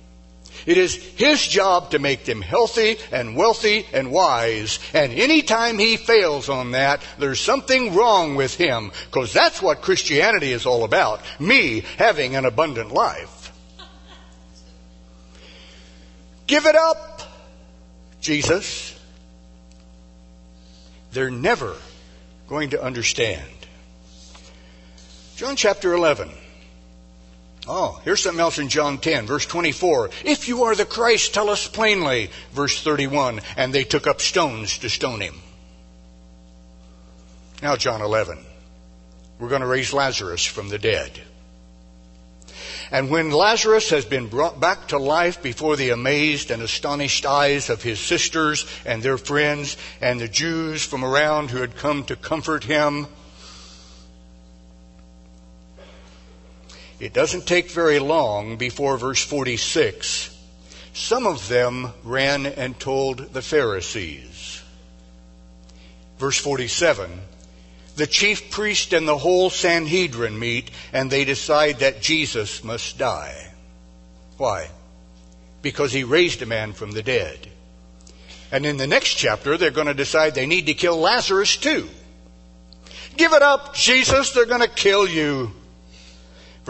It 0.66 0.76
is 0.76 0.94
His 0.94 1.46
job 1.46 1.90
to 1.90 1.98
make 1.98 2.24
them 2.24 2.42
healthy 2.42 2.98
and 3.12 3.36
wealthy 3.36 3.86
and 3.92 4.10
wise. 4.10 4.78
And 4.94 5.12
anytime 5.12 5.78
He 5.78 5.96
fails 5.96 6.48
on 6.48 6.72
that, 6.72 7.02
there's 7.18 7.40
something 7.40 7.94
wrong 7.94 8.34
with 8.34 8.54
Him. 8.54 8.92
Because 9.06 9.32
that's 9.32 9.62
what 9.62 9.82
Christianity 9.82 10.52
is 10.52 10.66
all 10.66 10.84
about. 10.84 11.20
Me 11.38 11.84
having 11.98 12.36
an 12.36 12.44
abundant 12.44 12.92
life. 12.92 13.52
Give 16.46 16.66
it 16.66 16.74
up, 16.74 17.22
Jesus. 18.20 18.98
They're 21.12 21.30
never 21.30 21.76
going 22.48 22.70
to 22.70 22.82
understand. 22.82 23.46
John 25.36 25.56
chapter 25.56 25.92
11. 25.94 26.30
Oh, 27.72 28.00
here's 28.02 28.20
something 28.20 28.40
else 28.40 28.58
in 28.58 28.68
John 28.68 28.98
10, 28.98 29.26
verse 29.26 29.46
24. 29.46 30.10
If 30.24 30.48
you 30.48 30.64
are 30.64 30.74
the 30.74 30.84
Christ, 30.84 31.32
tell 31.32 31.48
us 31.48 31.68
plainly. 31.68 32.30
Verse 32.50 32.82
31. 32.82 33.42
And 33.56 33.72
they 33.72 33.84
took 33.84 34.08
up 34.08 34.20
stones 34.20 34.78
to 34.78 34.90
stone 34.90 35.20
him. 35.20 35.40
Now, 37.62 37.76
John 37.76 38.02
11. 38.02 38.44
We're 39.38 39.48
going 39.48 39.60
to 39.60 39.68
raise 39.68 39.92
Lazarus 39.92 40.44
from 40.44 40.68
the 40.68 40.80
dead. 40.80 41.12
And 42.90 43.08
when 43.08 43.30
Lazarus 43.30 43.90
has 43.90 44.04
been 44.04 44.26
brought 44.26 44.58
back 44.58 44.88
to 44.88 44.98
life 44.98 45.40
before 45.40 45.76
the 45.76 45.90
amazed 45.90 46.50
and 46.50 46.64
astonished 46.64 47.24
eyes 47.24 47.70
of 47.70 47.84
his 47.84 48.00
sisters 48.00 48.66
and 48.84 49.00
their 49.00 49.16
friends 49.16 49.76
and 50.00 50.20
the 50.20 50.26
Jews 50.26 50.84
from 50.84 51.04
around 51.04 51.52
who 51.52 51.60
had 51.60 51.76
come 51.76 52.02
to 52.06 52.16
comfort 52.16 52.64
him, 52.64 53.06
It 57.00 57.14
doesn't 57.14 57.46
take 57.46 57.70
very 57.70 57.98
long 57.98 58.58
before 58.58 58.98
verse 58.98 59.24
46. 59.24 60.36
Some 60.92 61.26
of 61.26 61.48
them 61.48 61.94
ran 62.04 62.44
and 62.44 62.78
told 62.78 63.32
the 63.32 63.40
Pharisees. 63.40 64.62
Verse 66.18 66.36
47. 66.38 67.10
The 67.96 68.06
chief 68.06 68.50
priest 68.50 68.92
and 68.92 69.08
the 69.08 69.16
whole 69.16 69.48
Sanhedrin 69.48 70.38
meet 70.38 70.70
and 70.92 71.10
they 71.10 71.24
decide 71.24 71.78
that 71.78 72.02
Jesus 72.02 72.62
must 72.62 72.98
die. 72.98 73.50
Why? 74.36 74.68
Because 75.62 75.92
he 75.92 76.04
raised 76.04 76.42
a 76.42 76.46
man 76.46 76.74
from 76.74 76.90
the 76.90 77.02
dead. 77.02 77.48
And 78.52 78.66
in 78.66 78.76
the 78.76 78.86
next 78.86 79.14
chapter, 79.14 79.56
they're 79.56 79.70
going 79.70 79.86
to 79.86 79.94
decide 79.94 80.34
they 80.34 80.46
need 80.46 80.66
to 80.66 80.74
kill 80.74 80.98
Lazarus 80.98 81.56
too. 81.56 81.88
Give 83.16 83.32
it 83.32 83.42
up, 83.42 83.74
Jesus, 83.74 84.32
they're 84.32 84.44
going 84.44 84.60
to 84.60 84.68
kill 84.68 85.08
you 85.08 85.52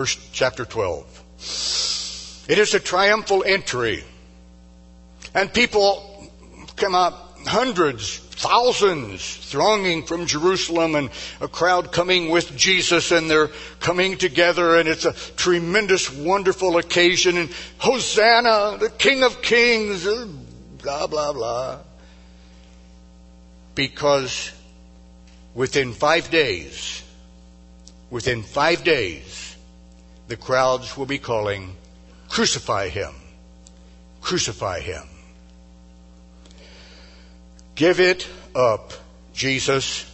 verse 0.01 0.17
chapter 0.33 0.65
12. 0.65 2.47
It 2.49 2.57
is 2.57 2.73
a 2.73 2.81
triumphal 2.81 3.45
entry. 3.45 4.03
And 5.35 5.53
people 5.53 6.27
come 6.77 6.95
out, 6.95 7.13
hundreds, 7.45 8.17
thousands 8.17 9.37
thronging 9.37 10.07
from 10.07 10.25
Jerusalem 10.25 10.95
and 10.95 11.11
a 11.43 11.49
crowd 11.49 11.93
coming 11.93 12.31
with 12.31 12.57
Jesus 12.57 13.13
and 13.13 13.31
they're 13.31 13.51
coming 13.79 14.17
together 14.17 14.77
and 14.77 14.89
it's 14.89 15.05
a 15.05 15.13
tremendous, 15.37 16.11
wonderful 16.11 16.79
occasion 16.79 17.37
and 17.37 17.51
Hosanna, 17.77 18.79
the 18.79 18.89
King 18.97 19.23
of 19.23 19.43
Kings, 19.43 20.07
uh, 20.07 20.27
blah, 20.83 21.07
blah, 21.09 21.35
blah. 21.35 21.79
Because 23.75 24.51
within 25.55 25.93
five 25.93 26.31
days, 26.31 27.03
within 28.09 28.43
five 28.43 28.83
days, 28.83 29.50
the 30.31 30.37
crowds 30.37 30.97
will 30.97 31.07
be 31.07 31.19
calling, 31.19 31.77
Crucify 32.29 32.89
him! 32.89 33.13
Crucify 34.23 34.81
him! 34.81 35.07
Give 37.75 38.01
it 38.01 38.29
up, 38.55 38.93
Jesus. 39.35 40.07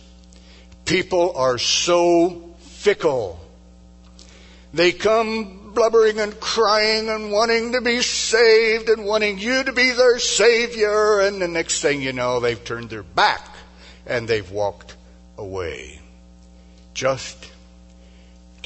People 0.84 1.36
are 1.36 1.58
so 1.58 2.54
fickle. 2.60 3.40
They 4.72 4.92
come 4.92 5.72
blubbering 5.74 6.18
and 6.18 6.38
crying 6.40 7.08
and 7.08 7.30
wanting 7.30 7.72
to 7.72 7.80
be 7.80 8.00
saved 8.02 8.88
and 8.88 9.04
wanting 9.04 9.38
you 9.38 9.64
to 9.64 9.72
be 9.72 9.92
their 9.92 10.18
Savior, 10.18 11.20
and 11.20 11.40
the 11.40 11.48
next 11.48 11.82
thing 11.82 12.02
you 12.02 12.12
know, 12.12 12.40
they've 12.40 12.64
turned 12.64 12.90
their 12.90 13.02
back 13.02 13.46
and 14.06 14.26
they've 14.26 14.50
walked 14.50 14.96
away. 15.36 16.00
Just 16.94 17.50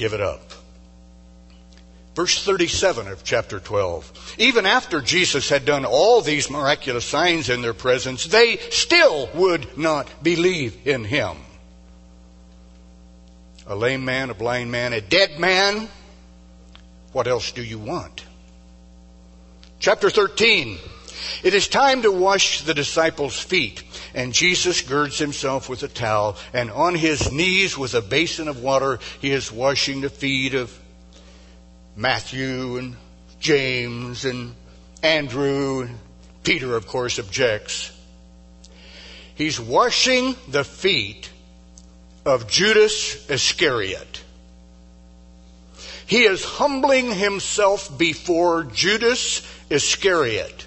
Give 0.00 0.14
it 0.14 0.20
up. 0.22 0.59
Verse 2.20 2.44
37 2.44 3.08
of 3.08 3.24
chapter 3.24 3.58
12. 3.58 4.34
Even 4.36 4.66
after 4.66 5.00
Jesus 5.00 5.48
had 5.48 5.64
done 5.64 5.86
all 5.86 6.20
these 6.20 6.50
miraculous 6.50 7.06
signs 7.06 7.48
in 7.48 7.62
their 7.62 7.72
presence, 7.72 8.26
they 8.26 8.58
still 8.58 9.30
would 9.32 9.78
not 9.78 10.22
believe 10.22 10.86
in 10.86 11.04
him. 11.04 11.38
A 13.66 13.74
lame 13.74 14.04
man, 14.04 14.28
a 14.28 14.34
blind 14.34 14.70
man, 14.70 14.92
a 14.92 15.00
dead 15.00 15.40
man. 15.40 15.88
What 17.12 17.26
else 17.26 17.52
do 17.52 17.64
you 17.64 17.78
want? 17.78 18.22
Chapter 19.78 20.10
13. 20.10 20.76
It 21.42 21.54
is 21.54 21.68
time 21.68 22.02
to 22.02 22.12
wash 22.12 22.64
the 22.64 22.74
disciples' 22.74 23.40
feet. 23.40 23.82
And 24.12 24.34
Jesus 24.34 24.82
girds 24.82 25.16
himself 25.16 25.70
with 25.70 25.82
a 25.84 25.88
towel, 25.88 26.36
and 26.52 26.70
on 26.70 26.96
his 26.96 27.32
knees 27.32 27.78
with 27.78 27.94
a 27.94 28.02
basin 28.02 28.46
of 28.46 28.60
water, 28.60 28.98
he 29.22 29.30
is 29.30 29.50
washing 29.50 30.02
the 30.02 30.10
feet 30.10 30.52
of 30.52 30.78
Matthew 31.96 32.76
and 32.76 32.96
James 33.40 34.24
and 34.24 34.54
Andrew. 35.02 35.82
And 35.82 35.98
Peter, 36.42 36.76
of 36.76 36.86
course, 36.86 37.18
objects. 37.18 37.92
He's 39.34 39.60
washing 39.60 40.36
the 40.48 40.64
feet 40.64 41.30
of 42.24 42.48
Judas 42.48 43.28
Iscariot. 43.30 44.22
He 46.06 46.24
is 46.24 46.44
humbling 46.44 47.12
himself 47.12 47.96
before 47.96 48.64
Judas 48.64 49.46
Iscariot. 49.70 50.66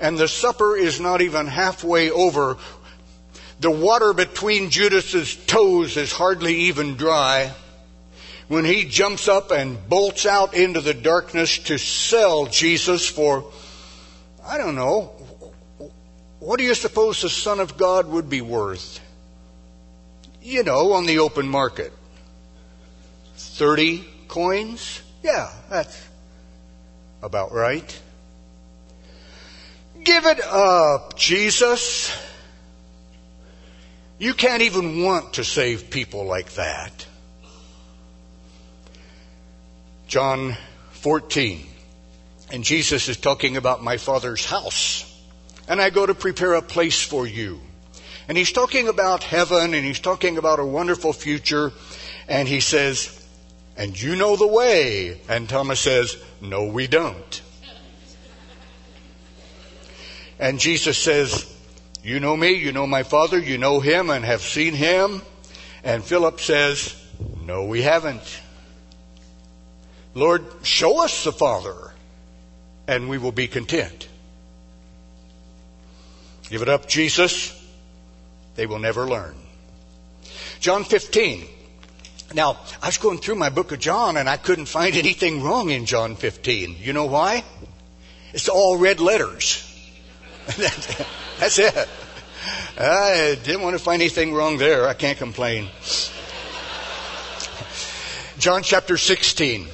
And 0.00 0.18
the 0.18 0.28
supper 0.28 0.76
is 0.76 0.98
not 0.98 1.20
even 1.20 1.46
halfway 1.46 2.10
over. 2.10 2.56
The 3.60 3.70
water 3.70 4.12
between 4.12 4.70
Judas's 4.70 5.36
toes 5.36 5.96
is 5.96 6.10
hardly 6.10 6.54
even 6.62 6.96
dry 6.96 7.54
when 8.52 8.66
he 8.66 8.84
jumps 8.84 9.28
up 9.28 9.50
and 9.50 9.88
bolts 9.88 10.26
out 10.26 10.52
into 10.52 10.82
the 10.82 10.92
darkness 10.92 11.56
to 11.56 11.78
sell 11.78 12.44
Jesus 12.44 13.08
for, 13.08 13.50
I 14.46 14.58
don't 14.58 14.74
know, 14.74 15.04
what 16.38 16.58
do 16.58 16.64
you 16.64 16.74
suppose 16.74 17.22
the 17.22 17.30
Son 17.30 17.60
of 17.60 17.78
God 17.78 18.06
would 18.08 18.28
be 18.28 18.42
worth? 18.42 19.00
You 20.42 20.64
know, 20.64 20.92
on 20.92 21.06
the 21.06 21.20
open 21.20 21.48
market. 21.48 21.94
30 23.36 24.04
coins? 24.28 25.00
Yeah, 25.22 25.50
that's 25.70 26.06
about 27.22 27.52
right. 27.52 28.00
Give 30.04 30.26
it 30.26 30.44
up, 30.44 31.16
Jesus. 31.16 32.14
You 34.18 34.34
can't 34.34 34.60
even 34.60 35.02
want 35.02 35.32
to 35.34 35.44
save 35.44 35.88
people 35.88 36.26
like 36.26 36.52
that. 36.56 37.06
John 40.12 40.58
14. 40.90 41.66
And 42.52 42.62
Jesus 42.62 43.08
is 43.08 43.16
talking 43.16 43.56
about 43.56 43.82
my 43.82 43.96
Father's 43.96 44.44
house. 44.44 45.10
And 45.66 45.80
I 45.80 45.88
go 45.88 46.04
to 46.04 46.14
prepare 46.14 46.52
a 46.52 46.60
place 46.60 47.02
for 47.02 47.26
you. 47.26 47.62
And 48.28 48.36
he's 48.36 48.52
talking 48.52 48.88
about 48.88 49.22
heaven 49.22 49.72
and 49.72 49.86
he's 49.86 50.00
talking 50.00 50.36
about 50.36 50.60
a 50.60 50.66
wonderful 50.66 51.14
future. 51.14 51.72
And 52.28 52.46
he 52.46 52.60
says, 52.60 53.26
And 53.74 53.98
you 53.98 54.14
know 54.14 54.36
the 54.36 54.46
way. 54.46 55.18
And 55.30 55.48
Thomas 55.48 55.80
says, 55.80 56.22
No, 56.42 56.66
we 56.66 56.88
don't. 56.88 57.40
And 60.38 60.60
Jesus 60.60 60.98
says, 60.98 61.50
You 62.04 62.20
know 62.20 62.36
me, 62.36 62.52
you 62.52 62.72
know 62.72 62.86
my 62.86 63.02
Father, 63.02 63.38
you 63.38 63.56
know 63.56 63.80
him 63.80 64.10
and 64.10 64.26
have 64.26 64.42
seen 64.42 64.74
him. 64.74 65.22
And 65.82 66.04
Philip 66.04 66.38
says, 66.38 67.02
No, 67.46 67.64
we 67.64 67.80
haven't. 67.80 68.42
Lord, 70.14 70.44
show 70.62 71.02
us 71.02 71.24
the 71.24 71.32
Father, 71.32 71.92
and 72.86 73.08
we 73.08 73.18
will 73.18 73.32
be 73.32 73.48
content. 73.48 74.08
Give 76.50 76.60
it 76.60 76.68
up, 76.68 76.86
Jesus. 76.86 77.58
They 78.56 78.66
will 78.66 78.78
never 78.78 79.06
learn. 79.06 79.34
John 80.60 80.84
15. 80.84 81.46
Now, 82.34 82.58
I 82.82 82.86
was 82.86 82.98
going 82.98 83.18
through 83.18 83.36
my 83.36 83.48
book 83.48 83.72
of 83.72 83.78
John 83.78 84.16
and 84.16 84.28
I 84.28 84.36
couldn't 84.36 84.66
find 84.66 84.94
anything 84.96 85.42
wrong 85.42 85.70
in 85.70 85.86
John 85.86 86.14
15. 86.14 86.76
You 86.78 86.92
know 86.92 87.06
why? 87.06 87.44
It's 88.34 88.48
all 88.48 88.76
red 88.76 89.00
letters. 89.00 89.68
That's 91.38 91.58
it. 91.58 91.88
I 92.78 93.38
didn't 93.42 93.62
want 93.62 93.76
to 93.76 93.82
find 93.82 94.00
anything 94.02 94.34
wrong 94.34 94.58
there. 94.58 94.88
I 94.88 94.94
can't 94.94 95.18
complain. 95.18 95.68
John 98.38 98.62
chapter 98.62 98.96
16 98.96 99.68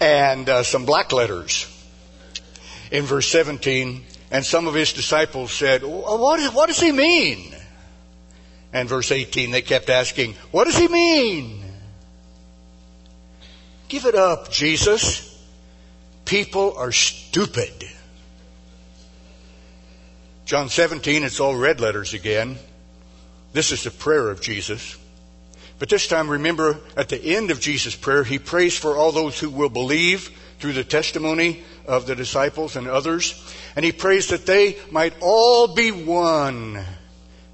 and 0.00 0.48
uh, 0.48 0.62
some 0.62 0.84
black 0.84 1.12
letters 1.12 1.66
in 2.90 3.04
verse 3.04 3.28
17. 3.28 4.04
And 4.30 4.44
some 4.44 4.66
of 4.66 4.74
his 4.74 4.92
disciples 4.92 5.52
said, 5.52 5.82
what, 5.82 6.54
what 6.54 6.66
does 6.66 6.80
he 6.80 6.92
mean? 6.92 7.54
And 8.72 8.88
verse 8.88 9.12
18, 9.12 9.52
they 9.52 9.62
kept 9.62 9.88
asking, 9.88 10.34
What 10.50 10.64
does 10.64 10.76
he 10.76 10.88
mean? 10.88 11.64
Give 13.88 14.04
it 14.04 14.14
up, 14.14 14.50
Jesus. 14.50 15.32
People 16.24 16.76
are 16.76 16.92
stupid. 16.92 17.72
John 20.44 20.68
17, 20.68 21.22
it's 21.22 21.40
all 21.40 21.56
red 21.56 21.80
letters 21.80 22.12
again. 22.12 22.58
This 23.52 23.72
is 23.72 23.84
the 23.84 23.90
prayer 23.90 24.28
of 24.28 24.40
Jesus. 24.40 24.98
But 25.78 25.90
this 25.90 26.08
time, 26.08 26.30
remember, 26.30 26.78
at 26.96 27.10
the 27.10 27.22
end 27.22 27.50
of 27.50 27.60
Jesus' 27.60 27.94
prayer, 27.94 28.24
he 28.24 28.38
prays 28.38 28.76
for 28.76 28.96
all 28.96 29.12
those 29.12 29.38
who 29.38 29.50
will 29.50 29.68
believe 29.68 30.30
through 30.58 30.72
the 30.72 30.84
testimony 30.84 31.62
of 31.86 32.06
the 32.06 32.16
disciples 32.16 32.76
and 32.76 32.88
others. 32.88 33.34
And 33.74 33.84
he 33.84 33.92
prays 33.92 34.28
that 34.28 34.46
they 34.46 34.78
might 34.90 35.14
all 35.20 35.74
be 35.74 35.92
one, 35.92 36.82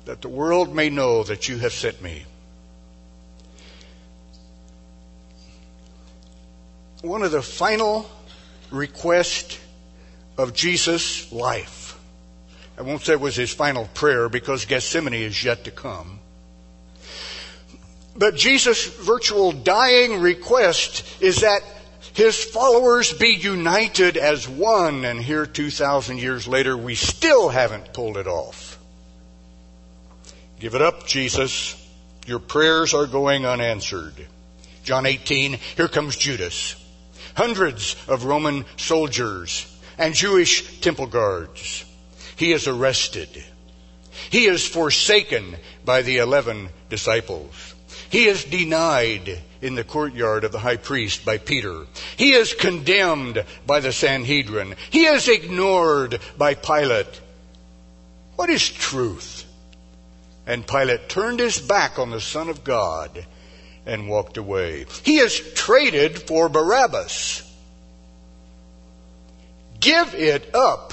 that 0.04 0.22
the 0.22 0.28
world 0.28 0.74
may 0.74 0.88
know 0.88 1.24
that 1.24 1.48
you 1.48 1.58
have 1.58 1.72
sent 1.72 2.00
me. 2.00 2.24
One 7.02 7.24
of 7.24 7.32
the 7.32 7.42
final 7.42 8.08
requests 8.70 9.58
of 10.38 10.54
Jesus' 10.54 11.32
life. 11.32 11.98
I 12.78 12.82
won't 12.82 13.02
say 13.02 13.14
it 13.14 13.20
was 13.20 13.34
his 13.34 13.52
final 13.52 13.88
prayer 13.92 14.28
because 14.28 14.64
Gethsemane 14.64 15.14
is 15.14 15.42
yet 15.42 15.64
to 15.64 15.72
come. 15.72 16.20
But 18.16 18.36
Jesus' 18.36 18.84
virtual 18.86 19.52
dying 19.52 20.20
request 20.20 21.04
is 21.20 21.40
that 21.40 21.62
his 22.12 22.42
followers 22.44 23.12
be 23.12 23.28
united 23.28 24.18
as 24.18 24.46
one, 24.46 25.04
and 25.04 25.18
here 25.20 25.46
2,000 25.46 26.18
years 26.18 26.46
later, 26.46 26.76
we 26.76 26.94
still 26.94 27.48
haven't 27.48 27.94
pulled 27.94 28.18
it 28.18 28.26
off. 28.26 28.78
Give 30.60 30.74
it 30.74 30.82
up, 30.82 31.06
Jesus. 31.06 31.74
Your 32.26 32.38
prayers 32.38 32.92
are 32.92 33.06
going 33.06 33.46
unanswered. 33.46 34.14
John 34.84 35.06
18, 35.06 35.54
here 35.76 35.88
comes 35.88 36.16
Judas. 36.16 36.76
Hundreds 37.34 37.96
of 38.08 38.24
Roman 38.24 38.66
soldiers 38.76 39.66
and 39.96 40.14
Jewish 40.14 40.80
temple 40.80 41.06
guards. 41.06 41.84
He 42.36 42.52
is 42.52 42.68
arrested. 42.68 43.42
He 44.30 44.46
is 44.46 44.66
forsaken 44.66 45.56
by 45.84 46.02
the 46.02 46.18
eleven 46.18 46.68
disciples. 46.90 47.71
He 48.12 48.26
is 48.26 48.44
denied 48.44 49.40
in 49.62 49.74
the 49.74 49.84
courtyard 49.84 50.44
of 50.44 50.52
the 50.52 50.58
high 50.58 50.76
priest 50.76 51.24
by 51.24 51.38
Peter. 51.38 51.86
He 52.18 52.32
is 52.32 52.52
condemned 52.52 53.42
by 53.66 53.80
the 53.80 53.90
Sanhedrin. 53.90 54.76
He 54.90 55.06
is 55.06 55.28
ignored 55.28 56.20
by 56.36 56.52
Pilate. 56.52 57.22
What 58.36 58.50
is 58.50 58.68
truth? 58.68 59.46
And 60.46 60.66
Pilate 60.66 61.08
turned 61.08 61.40
his 61.40 61.58
back 61.58 61.98
on 61.98 62.10
the 62.10 62.20
Son 62.20 62.50
of 62.50 62.64
God 62.64 63.24
and 63.86 64.10
walked 64.10 64.36
away. 64.36 64.84
He 65.04 65.16
is 65.16 65.40
traded 65.54 66.18
for 66.18 66.50
Barabbas. 66.50 67.50
Give 69.80 70.14
it 70.14 70.54
up, 70.54 70.92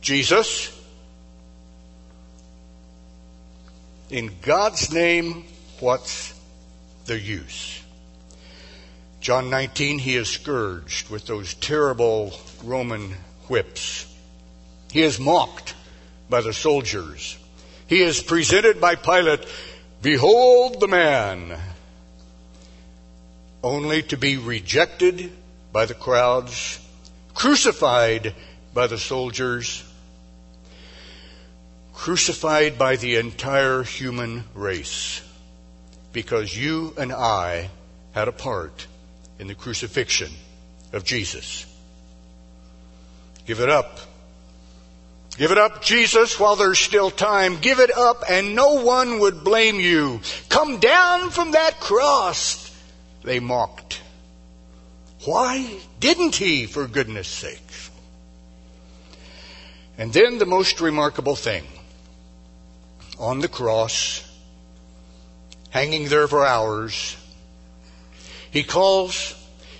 Jesus. 0.00 0.70
In 4.08 4.30
God's 4.40 4.92
name, 4.92 5.46
what's 5.80 6.39
the 7.10 7.18
use. 7.18 7.82
John 9.20 9.50
19, 9.50 9.98
he 9.98 10.14
is 10.14 10.28
scourged 10.28 11.10
with 11.10 11.26
those 11.26 11.54
terrible 11.54 12.32
Roman 12.62 13.16
whips. 13.48 14.06
He 14.92 15.02
is 15.02 15.18
mocked 15.18 15.74
by 16.28 16.40
the 16.40 16.52
soldiers. 16.52 17.36
He 17.88 18.00
is 18.00 18.22
presented 18.22 18.80
by 18.80 18.94
Pilate, 18.94 19.44
behold 20.00 20.78
the 20.78 20.86
man, 20.86 21.58
only 23.64 24.04
to 24.04 24.16
be 24.16 24.36
rejected 24.36 25.32
by 25.72 25.86
the 25.86 25.94
crowds, 25.94 26.78
crucified 27.34 28.36
by 28.72 28.86
the 28.86 28.98
soldiers, 28.98 29.82
crucified 31.92 32.78
by 32.78 32.94
the 32.94 33.16
entire 33.16 33.82
human 33.82 34.44
race 34.54 35.22
because 36.12 36.56
you 36.56 36.94
and 36.98 37.12
I 37.12 37.70
had 38.12 38.28
a 38.28 38.32
part 38.32 38.86
in 39.38 39.46
the 39.46 39.54
crucifixion 39.54 40.30
of 40.92 41.04
Jesus. 41.04 41.66
Give 43.46 43.60
it 43.60 43.68
up. 43.68 44.00
Give 45.36 45.52
it 45.52 45.58
up, 45.58 45.82
Jesus, 45.82 46.38
while 46.38 46.56
there's 46.56 46.78
still 46.78 47.10
time. 47.10 47.58
Give 47.60 47.80
it 47.80 47.96
up 47.96 48.24
and 48.28 48.54
no 48.54 48.82
one 48.82 49.20
would 49.20 49.44
blame 49.44 49.80
you. 49.80 50.20
Come 50.48 50.78
down 50.78 51.30
from 51.30 51.52
that 51.52 51.80
cross, 51.80 52.76
they 53.22 53.40
mocked. 53.40 54.02
Why 55.24 55.78
didn't 55.98 56.36
he, 56.36 56.66
for 56.66 56.86
goodness 56.86 57.28
sake? 57.28 57.60
And 60.00 60.12
then 60.14 60.38
the 60.38 60.46
most 60.46 60.80
remarkable 60.80 61.36
thing 61.36 61.64
on 63.18 63.40
the 63.40 63.48
cross, 63.48 64.26
hanging 65.70 66.08
there 66.08 66.28
for 66.28 66.44
hours, 66.44 67.16
he 68.50 68.62
calls, 68.62 69.34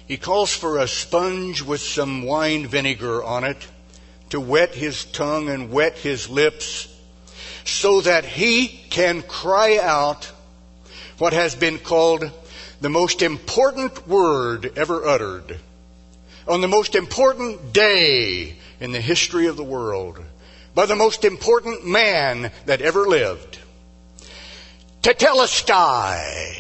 he 0.07 0.17
calls 0.17 0.55
for 0.55 0.79
a 0.79 0.89
sponge 0.89 1.63
with 1.63 1.81
some 1.81 2.23
wine 2.23 2.67
vinegar 2.67 3.23
on 3.23 3.45
it 3.45 3.69
to 4.31 4.41
wet 4.41 4.75
his 4.75 5.05
tongue 5.05 5.49
and 5.49 5.71
wet 5.71 5.99
his 5.99 6.29
lips 6.29 6.89
so 7.65 8.01
that 8.01 8.25
he 8.25 8.69
can 8.69 9.23
cry 9.23 9.79
out 9.83 10.31
what 11.19 11.33
has 11.33 11.55
been 11.55 11.79
called 11.79 12.31
the 12.81 12.89
most 12.89 13.23
important 13.23 14.09
word 14.09 14.73
ever 14.77 15.07
uttered 15.07 15.59
on 16.49 16.61
the 16.61 16.69
most 16.69 16.95
important 16.95 17.73
day 17.73 18.57
in 18.81 18.93
the 18.93 19.01
history 19.01 19.47
of 19.47 19.57
the 19.57 19.65
world 19.65 20.19
by 20.75 20.87
the 20.87 20.97
most 20.97 21.25
important 21.25 21.87
man 21.87 22.51
that 22.67 22.81
ever 22.81 23.07
lived. 23.07 23.59
Tetelestai. 25.03 26.57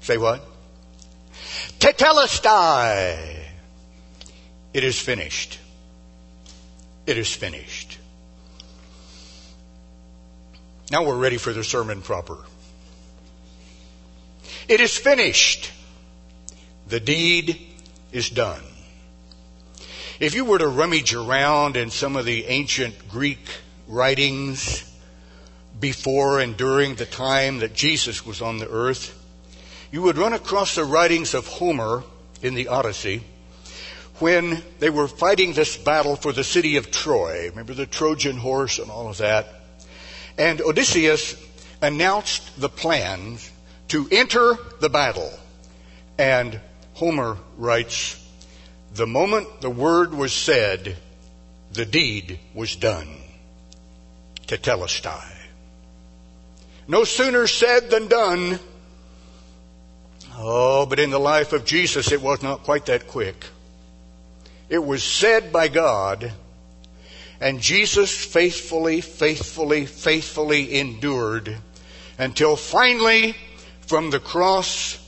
Say 0.00 0.16
what? 0.16 0.46
Tetelestai. 1.78 3.36
It 4.72 4.84
is 4.84 4.98
finished. 4.98 5.58
It 7.06 7.18
is 7.18 7.34
finished. 7.34 7.98
Now 10.90 11.04
we're 11.04 11.18
ready 11.18 11.36
for 11.36 11.52
the 11.52 11.64
sermon 11.64 12.00
proper. 12.00 12.38
It 14.68 14.80
is 14.80 14.96
finished. 14.96 15.72
The 16.88 17.00
deed 17.00 17.60
is 18.12 18.30
done. 18.30 18.62
If 20.18 20.34
you 20.34 20.44
were 20.44 20.58
to 20.58 20.68
rummage 20.68 21.14
around 21.14 21.76
in 21.76 21.90
some 21.90 22.16
of 22.16 22.24
the 22.24 22.46
ancient 22.46 23.08
Greek 23.08 23.46
writings 23.86 24.84
before 25.78 26.40
and 26.40 26.56
during 26.56 26.94
the 26.94 27.06
time 27.06 27.58
that 27.58 27.74
Jesus 27.74 28.24
was 28.24 28.40
on 28.40 28.58
the 28.58 28.68
earth, 28.68 29.14
you 29.92 30.02
would 30.02 30.18
run 30.18 30.32
across 30.32 30.74
the 30.74 30.84
writings 30.84 31.34
of 31.34 31.46
Homer 31.46 32.02
in 32.42 32.54
the 32.54 32.68
Odyssey 32.68 33.22
when 34.18 34.62
they 34.78 34.90
were 34.90 35.08
fighting 35.08 35.52
this 35.52 35.76
battle 35.76 36.16
for 36.16 36.32
the 36.32 36.44
city 36.44 36.76
of 36.76 36.90
Troy. 36.90 37.48
Remember 37.50 37.74
the 37.74 37.86
Trojan 37.86 38.38
horse 38.38 38.78
and 38.78 38.90
all 38.90 39.08
of 39.08 39.18
that? 39.18 39.48
And 40.38 40.60
Odysseus 40.60 41.36
announced 41.82 42.60
the 42.60 42.68
plans 42.68 43.50
to 43.88 44.08
enter 44.10 44.56
the 44.80 44.88
battle. 44.88 45.32
And 46.18 46.60
Homer 46.94 47.38
writes, 47.58 48.22
the 48.94 49.06
moment 49.06 49.60
the 49.60 49.70
word 49.70 50.14
was 50.14 50.32
said, 50.32 50.96
the 51.72 51.84
deed 51.84 52.38
was 52.54 52.76
done. 52.76 53.08
Tetelestai. 54.46 55.35
No 56.88 57.04
sooner 57.04 57.46
said 57.46 57.90
than 57.90 58.08
done. 58.08 58.58
Oh, 60.38 60.86
but 60.86 61.00
in 61.00 61.10
the 61.10 61.18
life 61.18 61.52
of 61.52 61.64
Jesus, 61.64 62.12
it 62.12 62.20
was 62.20 62.42
not 62.42 62.62
quite 62.62 62.86
that 62.86 63.08
quick. 63.08 63.46
It 64.68 64.84
was 64.84 65.02
said 65.02 65.52
by 65.52 65.68
God, 65.68 66.32
and 67.40 67.60
Jesus 67.60 68.12
faithfully, 68.12 69.00
faithfully, 69.00 69.86
faithfully 69.86 70.78
endured 70.78 71.56
until 72.18 72.56
finally, 72.56 73.36
from 73.86 74.10
the 74.10 74.20
cross, 74.20 74.98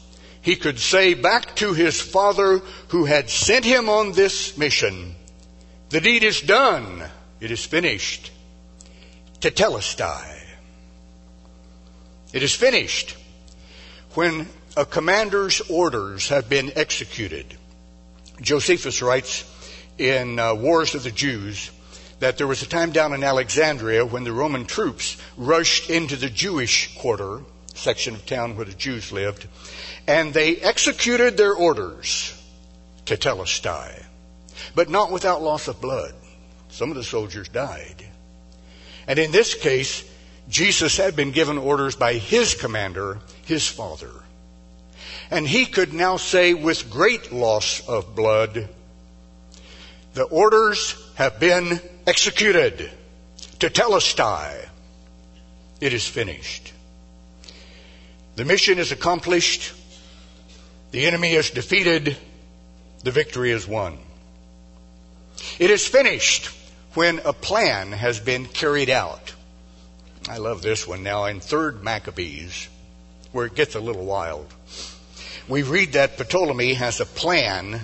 he 0.40 0.56
could 0.56 0.78
say 0.78 1.14
back 1.14 1.56
to 1.56 1.72
his 1.72 2.00
Father 2.00 2.58
who 2.88 3.04
had 3.04 3.28
sent 3.28 3.64
him 3.64 3.88
on 3.88 4.12
this 4.12 4.56
mission, 4.56 5.14
the 5.90 6.00
deed 6.00 6.22
is 6.22 6.40
done, 6.40 7.04
it 7.40 7.50
is 7.50 7.64
finished. 7.64 8.30
Tetelestai. 9.40 10.37
It 12.32 12.42
is 12.42 12.54
finished. 12.54 13.16
When 14.14 14.48
a 14.76 14.84
commander's 14.84 15.60
orders 15.62 16.28
have 16.28 16.48
been 16.48 16.72
executed, 16.76 17.46
Josephus 18.40 19.02
writes 19.02 19.44
in 19.96 20.38
uh, 20.38 20.54
Wars 20.54 20.94
of 20.94 21.02
the 21.02 21.10
Jews 21.10 21.70
that 22.20 22.36
there 22.36 22.46
was 22.46 22.62
a 22.62 22.68
time 22.68 22.92
down 22.92 23.14
in 23.14 23.24
Alexandria 23.24 24.04
when 24.04 24.24
the 24.24 24.32
Roman 24.32 24.66
troops 24.66 25.16
rushed 25.36 25.88
into 25.88 26.16
the 26.16 26.28
Jewish 26.28 26.94
quarter, 26.96 27.40
section 27.74 28.14
of 28.14 28.26
town 28.26 28.56
where 28.56 28.66
the 28.66 28.74
Jews 28.74 29.12
lived, 29.12 29.46
and 30.06 30.34
they 30.34 30.56
executed 30.56 31.36
their 31.36 31.54
orders 31.54 32.34
tetelestai, 33.06 34.04
but 34.74 34.90
not 34.90 35.10
without 35.10 35.42
loss 35.42 35.68
of 35.68 35.80
blood. 35.80 36.12
Some 36.68 36.90
of 36.90 36.96
the 36.96 37.04
soldiers 37.04 37.48
died. 37.48 38.04
And 39.06 39.18
in 39.18 39.32
this 39.32 39.54
case, 39.54 40.04
Jesus 40.48 40.96
had 40.96 41.14
been 41.14 41.30
given 41.30 41.58
orders 41.58 41.94
by 41.96 42.14
his 42.14 42.54
commander, 42.54 43.18
his 43.44 43.66
father. 43.66 44.10
And 45.30 45.46
he 45.46 45.66
could 45.66 45.92
now 45.92 46.16
say 46.16 46.54
with 46.54 46.90
great 46.90 47.32
loss 47.32 47.86
of 47.86 48.14
blood, 48.14 48.68
the 50.14 50.24
orders 50.24 50.96
have 51.16 51.38
been 51.38 51.80
executed. 52.06 52.90
Tetelestai. 53.58 54.68
It 55.80 55.92
is 55.92 56.06
finished. 56.06 56.72
The 58.36 58.44
mission 58.44 58.78
is 58.78 58.90
accomplished. 58.90 59.72
The 60.92 61.06
enemy 61.06 61.32
is 61.32 61.50
defeated. 61.50 62.16
The 63.04 63.10
victory 63.10 63.50
is 63.50 63.68
won. 63.68 63.98
It 65.58 65.70
is 65.70 65.86
finished 65.86 66.46
when 66.94 67.20
a 67.24 67.32
plan 67.32 67.92
has 67.92 68.18
been 68.18 68.46
carried 68.46 68.90
out. 68.90 69.34
I 70.28 70.36
love 70.36 70.62
this 70.62 70.86
one 70.86 71.02
now 71.02 71.24
in 71.24 71.40
3rd 71.40 71.82
Maccabees, 71.82 72.68
where 73.32 73.46
it 73.46 73.54
gets 73.54 73.74
a 73.74 73.80
little 73.80 74.04
wild 74.04 74.52
we 75.48 75.62
read 75.62 75.94
that 75.94 76.18
Ptolemy 76.18 76.74
has 76.74 77.00
a 77.00 77.06
plan 77.06 77.80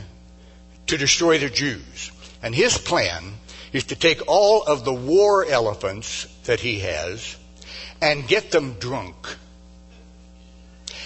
to 0.87 0.97
destroy 0.99 1.39
the 1.39 1.49
Jews. 1.49 2.13
And 2.43 2.55
his 2.55 2.77
plan 2.77 3.35
is 3.73 3.85
to 3.85 3.97
take 3.97 4.21
all 4.29 4.63
of 4.63 4.85
the 4.85 4.93
war 4.93 5.47
elephants 5.47 6.27
that 6.45 6.61
he 6.61 6.81
has 6.81 7.37
and 8.03 8.29
get 8.29 8.51
them 8.51 8.75
drunk 8.75 9.17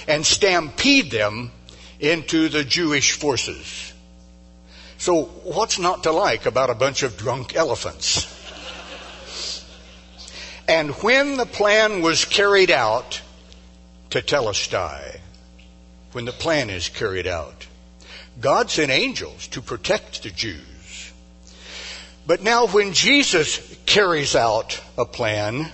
and 0.09 0.27
stampede 0.27 1.13
them 1.13 1.53
into 2.01 2.49
the 2.49 2.65
Jewish 2.65 3.13
forces. 3.13 3.93
So, 4.97 5.25
what's 5.45 5.79
not 5.79 6.03
to 6.05 6.13
like 6.13 6.47
about 6.47 6.71
a 6.71 6.75
bunch 6.75 7.05
of 7.05 7.17
drunk 7.17 7.55
elephants? 7.55 8.27
And 10.69 10.91
when 10.97 11.39
the 11.39 11.47
plan 11.47 12.03
was 12.03 12.27
carried 12.27 12.71
out, 12.71 13.23
tetelestai, 14.11 15.19
when 16.13 16.27
the 16.27 16.33
plan 16.33 16.69
is 16.69 16.91
carried 16.91 17.27
out. 17.27 17.67
God 18.39 18.71
sent 18.71 18.91
angels 18.91 19.49
to 19.49 19.63
protect 19.63 20.23
the 20.23 20.31
Jews. 20.31 21.13
But 22.27 22.43
now 22.43 22.67
when 22.67 22.93
Jesus 22.93 23.77
carries 23.87 24.37
out 24.37 24.81
a 24.99 25.07
plan, 25.07 25.73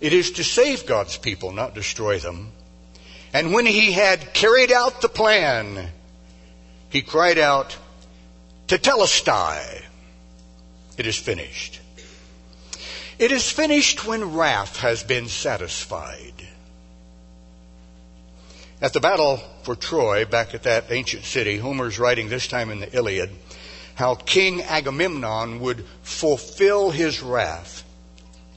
it 0.00 0.12
is 0.12 0.32
to 0.32 0.44
save 0.44 0.86
God's 0.86 1.16
people, 1.16 1.52
not 1.52 1.74
destroy 1.74 2.18
them. 2.18 2.50
And 3.32 3.54
when 3.54 3.64
he 3.64 3.92
had 3.92 4.34
carried 4.34 4.72
out 4.72 5.00
the 5.00 5.08
plan, 5.08 5.88
he 6.90 7.02
cried 7.02 7.38
out, 7.38 7.76
to 8.66 8.78
Tetelestai, 8.78 9.82
it 10.98 11.06
is 11.06 11.16
finished. 11.16 11.81
It 13.22 13.30
is 13.30 13.48
finished 13.48 14.04
when 14.04 14.34
wrath 14.34 14.78
has 14.78 15.04
been 15.04 15.28
satisfied. 15.28 16.34
At 18.80 18.94
the 18.94 18.98
battle 18.98 19.36
for 19.62 19.76
Troy, 19.76 20.24
back 20.24 20.54
at 20.54 20.64
that 20.64 20.90
ancient 20.90 21.22
city, 21.22 21.56
Homer's 21.56 22.00
writing 22.00 22.28
this 22.28 22.48
time 22.48 22.68
in 22.72 22.80
the 22.80 22.92
Iliad, 22.92 23.30
how 23.94 24.16
King 24.16 24.62
Agamemnon 24.62 25.60
would 25.60 25.86
fulfill 26.02 26.90
his 26.90 27.22
wrath. 27.22 27.84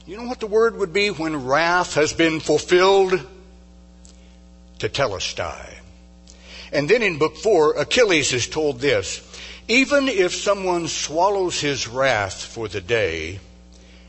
You 0.04 0.16
know 0.16 0.24
what 0.24 0.40
the 0.40 0.48
word 0.48 0.76
would 0.78 0.92
be 0.92 1.10
when 1.10 1.46
wrath 1.46 1.94
has 1.94 2.12
been 2.12 2.40
fulfilled? 2.40 3.24
Tetelestai. 4.80 5.74
And 6.72 6.88
then 6.88 7.04
in 7.04 7.18
book 7.18 7.36
four, 7.36 7.74
Achilles 7.78 8.32
is 8.32 8.48
told 8.48 8.80
this 8.80 9.22
even 9.68 10.08
if 10.08 10.34
someone 10.34 10.88
swallows 10.88 11.60
his 11.60 11.86
wrath 11.86 12.44
for 12.44 12.66
the 12.66 12.80
day, 12.80 13.38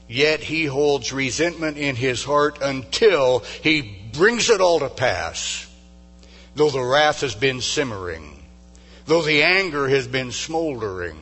yet 0.07 0.41
he 0.41 0.65
holds 0.65 1.11
resentment 1.13 1.77
in 1.77 1.95
his 1.95 2.23
heart 2.23 2.59
until 2.61 3.39
he 3.61 3.99
brings 4.13 4.49
it 4.49 4.61
all 4.61 4.79
to 4.79 4.89
pass 4.89 5.67
though 6.57 6.69
the 6.71 6.81
wrath 6.81 7.21
has 7.21 7.35
been 7.35 7.61
simmering, 7.61 8.43
though 9.05 9.21
the 9.21 9.43
anger 9.43 9.87
has 9.87 10.07
been 10.07 10.31
smoldering. 10.31 11.17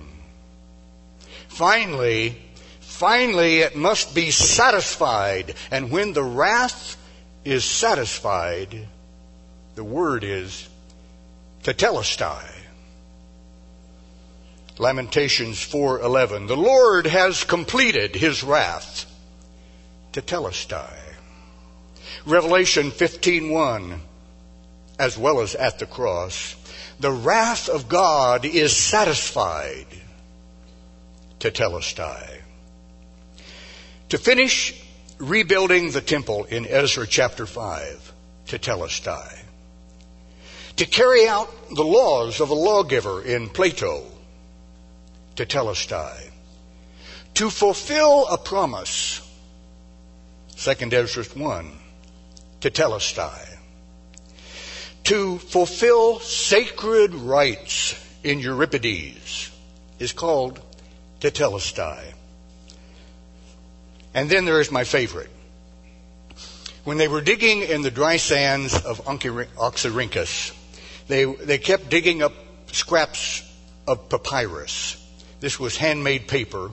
Finally, 1.50 2.38
finally 2.80 3.60
it 3.60 3.76
must 3.76 4.16
be 4.16 4.32
satisfied. 4.32 5.54
And 5.72 5.92
when 5.92 6.14
the 6.14 6.24
wrath 6.24 6.98
is 7.44 7.66
satisfied, 7.66 8.88
the 9.76 9.84
word 9.84 10.24
is 10.24 10.68
tetelestai. 11.64 12.55
Lamentations 14.78 15.58
4:11 15.58 16.48
The 16.48 16.58
Lord 16.58 17.08
has 17.08 17.46
completed 17.46 18.16
his 18.16 18.44
wrath 18.44 19.06
tetelestai. 20.12 20.94
Revelation 22.26 22.92
15:1 22.92 24.02
as 25.00 25.18
well 25.18 25.40
as 25.40 25.56
at 25.56 25.80
the 25.80 25.86
cross 25.86 26.56
the 27.00 27.12
wrath 27.12 27.70
of 27.70 27.88
God 27.88 28.46
is 28.46 28.76
satisfied 28.76 29.88
tetelestai. 31.40 32.42
To 34.10 34.18
finish 34.18 34.74
rebuilding 35.18 35.92
the 35.92 36.02
temple 36.02 36.46
in 36.46 36.66
Ezra 36.66 37.08
chapter 37.08 37.46
5 37.46 38.14
tetelestai. 38.48 39.40
To 40.78 40.86
carry 40.86 41.28
out 41.28 41.50
the 41.74 41.84
laws 41.84 42.42
of 42.42 42.50
a 42.50 42.54
lawgiver 42.54 43.22
in 43.22 43.50
Plato 43.50 44.04
tetelestai. 45.36 46.32
To 47.36 47.50
fulfill 47.50 48.28
a 48.28 48.38
promise 48.38 49.22
2nd 50.56 50.94
Ezra 50.94 51.24
1, 51.24 51.72
tetelestai. 52.62 53.58
To 55.06 55.38
fulfill 55.38 56.20
sacred 56.20 57.14
rites 57.14 57.96
in 58.24 58.40
Euripides 58.40 59.52
is 60.00 60.14
called 60.14 60.60
tetelestai. 61.20 62.14
And 64.14 64.30
then 64.30 64.46
there 64.46 64.62
is 64.62 64.72
my 64.72 64.84
favorite. 64.84 65.30
When 66.86 66.98
they 66.98 67.08
were 67.08 67.22
digging 67.22 67.62
in 67.62 67.82
the 67.82 67.92
dry 67.92 68.18
sands 68.18 68.74
of 68.74 69.04
Oxyrhynchus, 69.06 70.54
they, 71.08 71.26
they 71.26 71.58
kept 71.58 71.90
digging 71.90 72.24
up 72.24 72.34
scraps 72.72 73.44
of 73.88 74.10
papyrus. 74.10 75.05
This 75.40 75.60
was 75.60 75.78
handmade 75.78 76.28
paper 76.28 76.72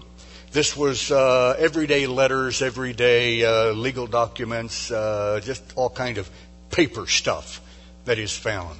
this 0.52 0.76
was 0.76 1.10
uh, 1.10 1.56
everyday 1.58 2.06
letters, 2.06 2.60
everyday 2.60 3.42
uh, 3.42 3.72
legal 3.72 4.06
documents, 4.06 4.90
uh, 4.90 5.40
just 5.42 5.62
all 5.76 5.88
kind 5.88 6.18
of 6.18 6.30
paper 6.70 7.06
stuff 7.06 7.62
that 8.04 8.18
is 8.18 8.36
found. 8.36 8.78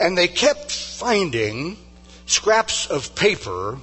And 0.00 0.16
they 0.16 0.28
kept 0.28 0.72
finding 0.72 1.76
scraps 2.24 2.86
of 2.86 3.14
paper 3.14 3.78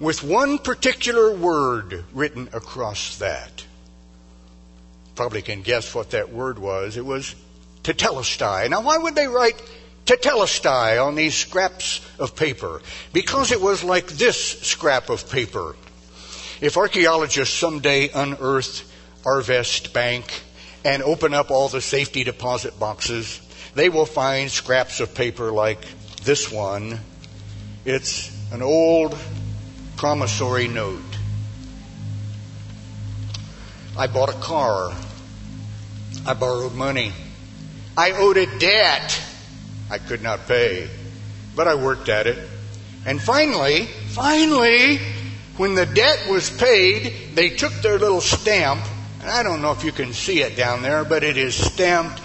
with 0.00 0.24
one 0.24 0.58
particular 0.58 1.32
word 1.32 2.04
written 2.12 2.48
across 2.52 3.18
that. 3.18 3.64
Probably 5.14 5.42
can 5.42 5.62
guess 5.62 5.94
what 5.94 6.10
that 6.10 6.32
word 6.32 6.58
was. 6.58 6.96
It 6.96 7.06
was 7.06 7.36
tetelestai. 7.84 8.68
Now, 8.68 8.80
why 8.80 8.98
would 8.98 9.14
they 9.14 9.28
write 9.28 9.62
tetelestai 10.08 11.04
on 11.04 11.14
these 11.14 11.34
scraps 11.34 12.00
of 12.18 12.34
paper? 12.34 12.80
Because 13.12 13.52
it 13.52 13.60
was 13.60 13.84
like 13.84 14.06
this 14.08 14.60
scrap 14.62 15.10
of 15.10 15.30
paper 15.30 15.76
if 16.60 16.76
archaeologists 16.76 17.56
someday 17.56 18.08
unearth 18.08 18.84
Arvest 19.24 19.92
Bank 19.92 20.42
and 20.84 21.02
open 21.02 21.32
up 21.32 21.52
all 21.52 21.68
the 21.68 21.80
safety 21.80 22.24
deposit 22.24 22.78
boxes, 22.80 23.40
they 23.74 23.88
will 23.88 24.06
find 24.06 24.50
scraps 24.50 24.98
of 24.98 25.14
paper 25.14 25.52
like 25.52 25.80
this 26.24 26.50
one. 26.50 26.98
It's 27.84 28.36
an 28.52 28.62
old 28.62 29.16
promissory 29.96 30.66
note. 30.66 31.00
I 33.96 34.08
bought 34.08 34.30
a 34.30 34.40
car. 34.40 34.92
I 36.26 36.34
borrowed 36.34 36.74
money. 36.74 37.12
I 37.96 38.12
owed 38.12 38.36
a 38.36 38.58
debt 38.58 39.27
I 39.90 39.98
could 39.98 40.22
not 40.22 40.46
pay, 40.46 40.88
but 41.56 41.66
I 41.66 41.74
worked 41.74 42.08
at 42.08 42.26
it. 42.26 42.38
And 43.06 43.20
finally, 43.20 43.86
finally, 44.08 44.98
when 45.56 45.74
the 45.74 45.86
debt 45.86 46.28
was 46.28 46.50
paid, 46.50 47.34
they 47.34 47.50
took 47.50 47.72
their 47.82 47.98
little 47.98 48.20
stamp, 48.20 48.84
and 49.20 49.30
I 49.30 49.42
don't 49.42 49.62
know 49.62 49.72
if 49.72 49.84
you 49.84 49.92
can 49.92 50.12
see 50.12 50.42
it 50.42 50.56
down 50.56 50.82
there, 50.82 51.04
but 51.04 51.24
it 51.24 51.36
is 51.36 51.54
stamped 51.54 52.20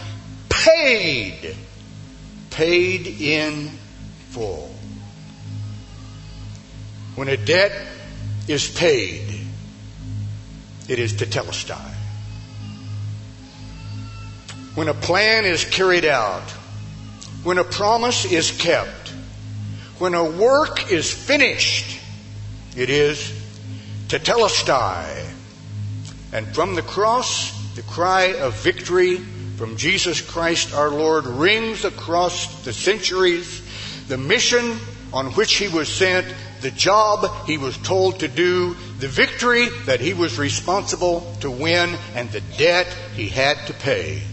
paid. 0.50 1.56
Paid 2.50 3.08
in 3.08 3.70
full. 4.30 4.74
When 7.16 7.28
a 7.28 7.38
debt 7.38 7.88
is 8.48 8.70
paid, 8.70 9.46
it 10.88 11.00
is 11.00 11.14
tetelestai. 11.14 11.94
When 14.76 14.88
a 14.88 14.94
plan 14.94 15.46
is 15.46 15.66
carried 15.66 16.06
out, 16.06 16.44
when 17.44 17.58
a 17.58 17.64
promise 17.64 18.26
is 18.26 18.52
kept, 18.52 19.10
when 20.00 20.14
a 20.14 20.24
work 20.24 20.92
is 20.92 21.12
finished, 21.12 22.00
it 22.76 22.90
is 22.90 23.32
to 24.10 24.20
tetelestai. 24.20 25.30
And 26.32 26.48
from 26.56 26.76
the 26.76 26.82
cross, 26.82 27.52
the 27.76 27.84
cry 27.84 28.34
of 28.34 28.56
victory 28.56 29.18
from 29.58 29.78
Jesus 29.78 30.20
Christ 30.20 30.74
our 30.74 30.90
Lord 30.90 31.26
rings 31.26 31.86
across 31.86 32.64
the 32.64 32.74
centuries. 32.74 33.62
The 34.08 34.18
mission 34.18 34.80
on 35.14 35.28
which 35.34 35.56
he 35.56 35.68
was 35.68 35.88
sent, 35.88 36.34
the 36.62 36.72
job 36.72 37.46
he 37.46 37.58
was 37.58 37.78
told 37.78 38.22
to 38.22 38.28
do, 38.28 38.76
the 39.00 39.08
victory 39.08 39.68
that 39.86 40.00
he 40.02 40.14
was 40.14 40.40
responsible 40.40 41.36
to 41.42 41.52
win, 41.52 41.96
and 42.16 42.32
the 42.32 42.42
debt 42.58 42.88
he 43.16 43.30
had 43.30 43.58
to 43.68 43.74
pay 43.74 44.24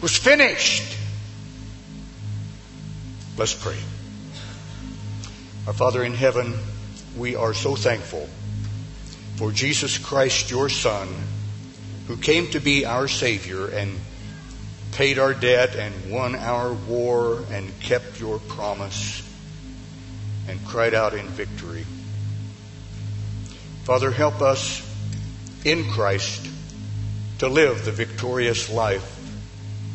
was 0.00 0.16
finished. 0.16 0.93
Let's 3.36 3.52
pray. 3.52 3.76
Our 5.66 5.72
Father 5.72 6.04
in 6.04 6.14
heaven, 6.14 6.54
we 7.16 7.34
are 7.34 7.52
so 7.52 7.74
thankful 7.74 8.28
for 9.34 9.50
Jesus 9.50 9.98
Christ, 9.98 10.52
your 10.52 10.68
Son, 10.68 11.08
who 12.06 12.16
came 12.16 12.46
to 12.50 12.60
be 12.60 12.84
our 12.84 13.08
Savior 13.08 13.66
and 13.66 13.98
paid 14.92 15.18
our 15.18 15.34
debt 15.34 15.74
and 15.74 16.12
won 16.12 16.36
our 16.36 16.72
war 16.72 17.42
and 17.50 17.72
kept 17.80 18.20
your 18.20 18.38
promise 18.38 19.28
and 20.46 20.64
cried 20.64 20.94
out 20.94 21.12
in 21.12 21.26
victory. 21.26 21.84
Father, 23.82 24.12
help 24.12 24.42
us 24.42 24.80
in 25.64 25.90
Christ 25.90 26.48
to 27.38 27.48
live 27.48 27.84
the 27.84 27.90
victorious 27.90 28.70
life 28.70 29.18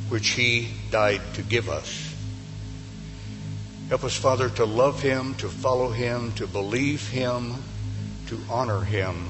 which 0.10 0.32
He 0.32 0.74
died 0.92 1.22
to 1.36 1.42
give 1.42 1.70
us. 1.70 2.09
Help 3.90 4.04
us, 4.04 4.16
Father, 4.16 4.50
to 4.50 4.66
love 4.66 5.02
Him, 5.02 5.34
to 5.36 5.50
follow 5.50 5.90
Him, 5.90 6.32
to 6.34 6.46
believe 6.46 7.10
Him, 7.10 7.56
to 8.28 8.40
honor 8.48 8.82
Him 8.82 9.28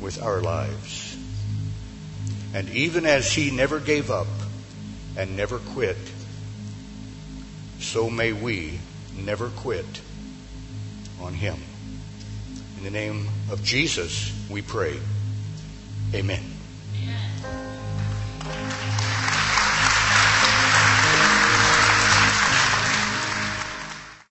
with 0.00 0.22
our 0.22 0.40
lives. 0.40 1.16
And 2.54 2.70
even 2.70 3.04
as 3.04 3.32
He 3.32 3.50
never 3.50 3.80
gave 3.80 4.12
up 4.12 4.28
and 5.16 5.36
never 5.36 5.58
quit, 5.58 5.96
so 7.80 8.08
may 8.08 8.32
we 8.32 8.78
never 9.18 9.48
quit 9.48 10.00
on 11.20 11.34
Him. 11.34 11.56
In 12.78 12.84
the 12.84 12.92
name 12.92 13.28
of 13.50 13.64
Jesus, 13.64 14.32
we 14.48 14.62
pray. 14.62 14.96
Amen. 16.14 16.53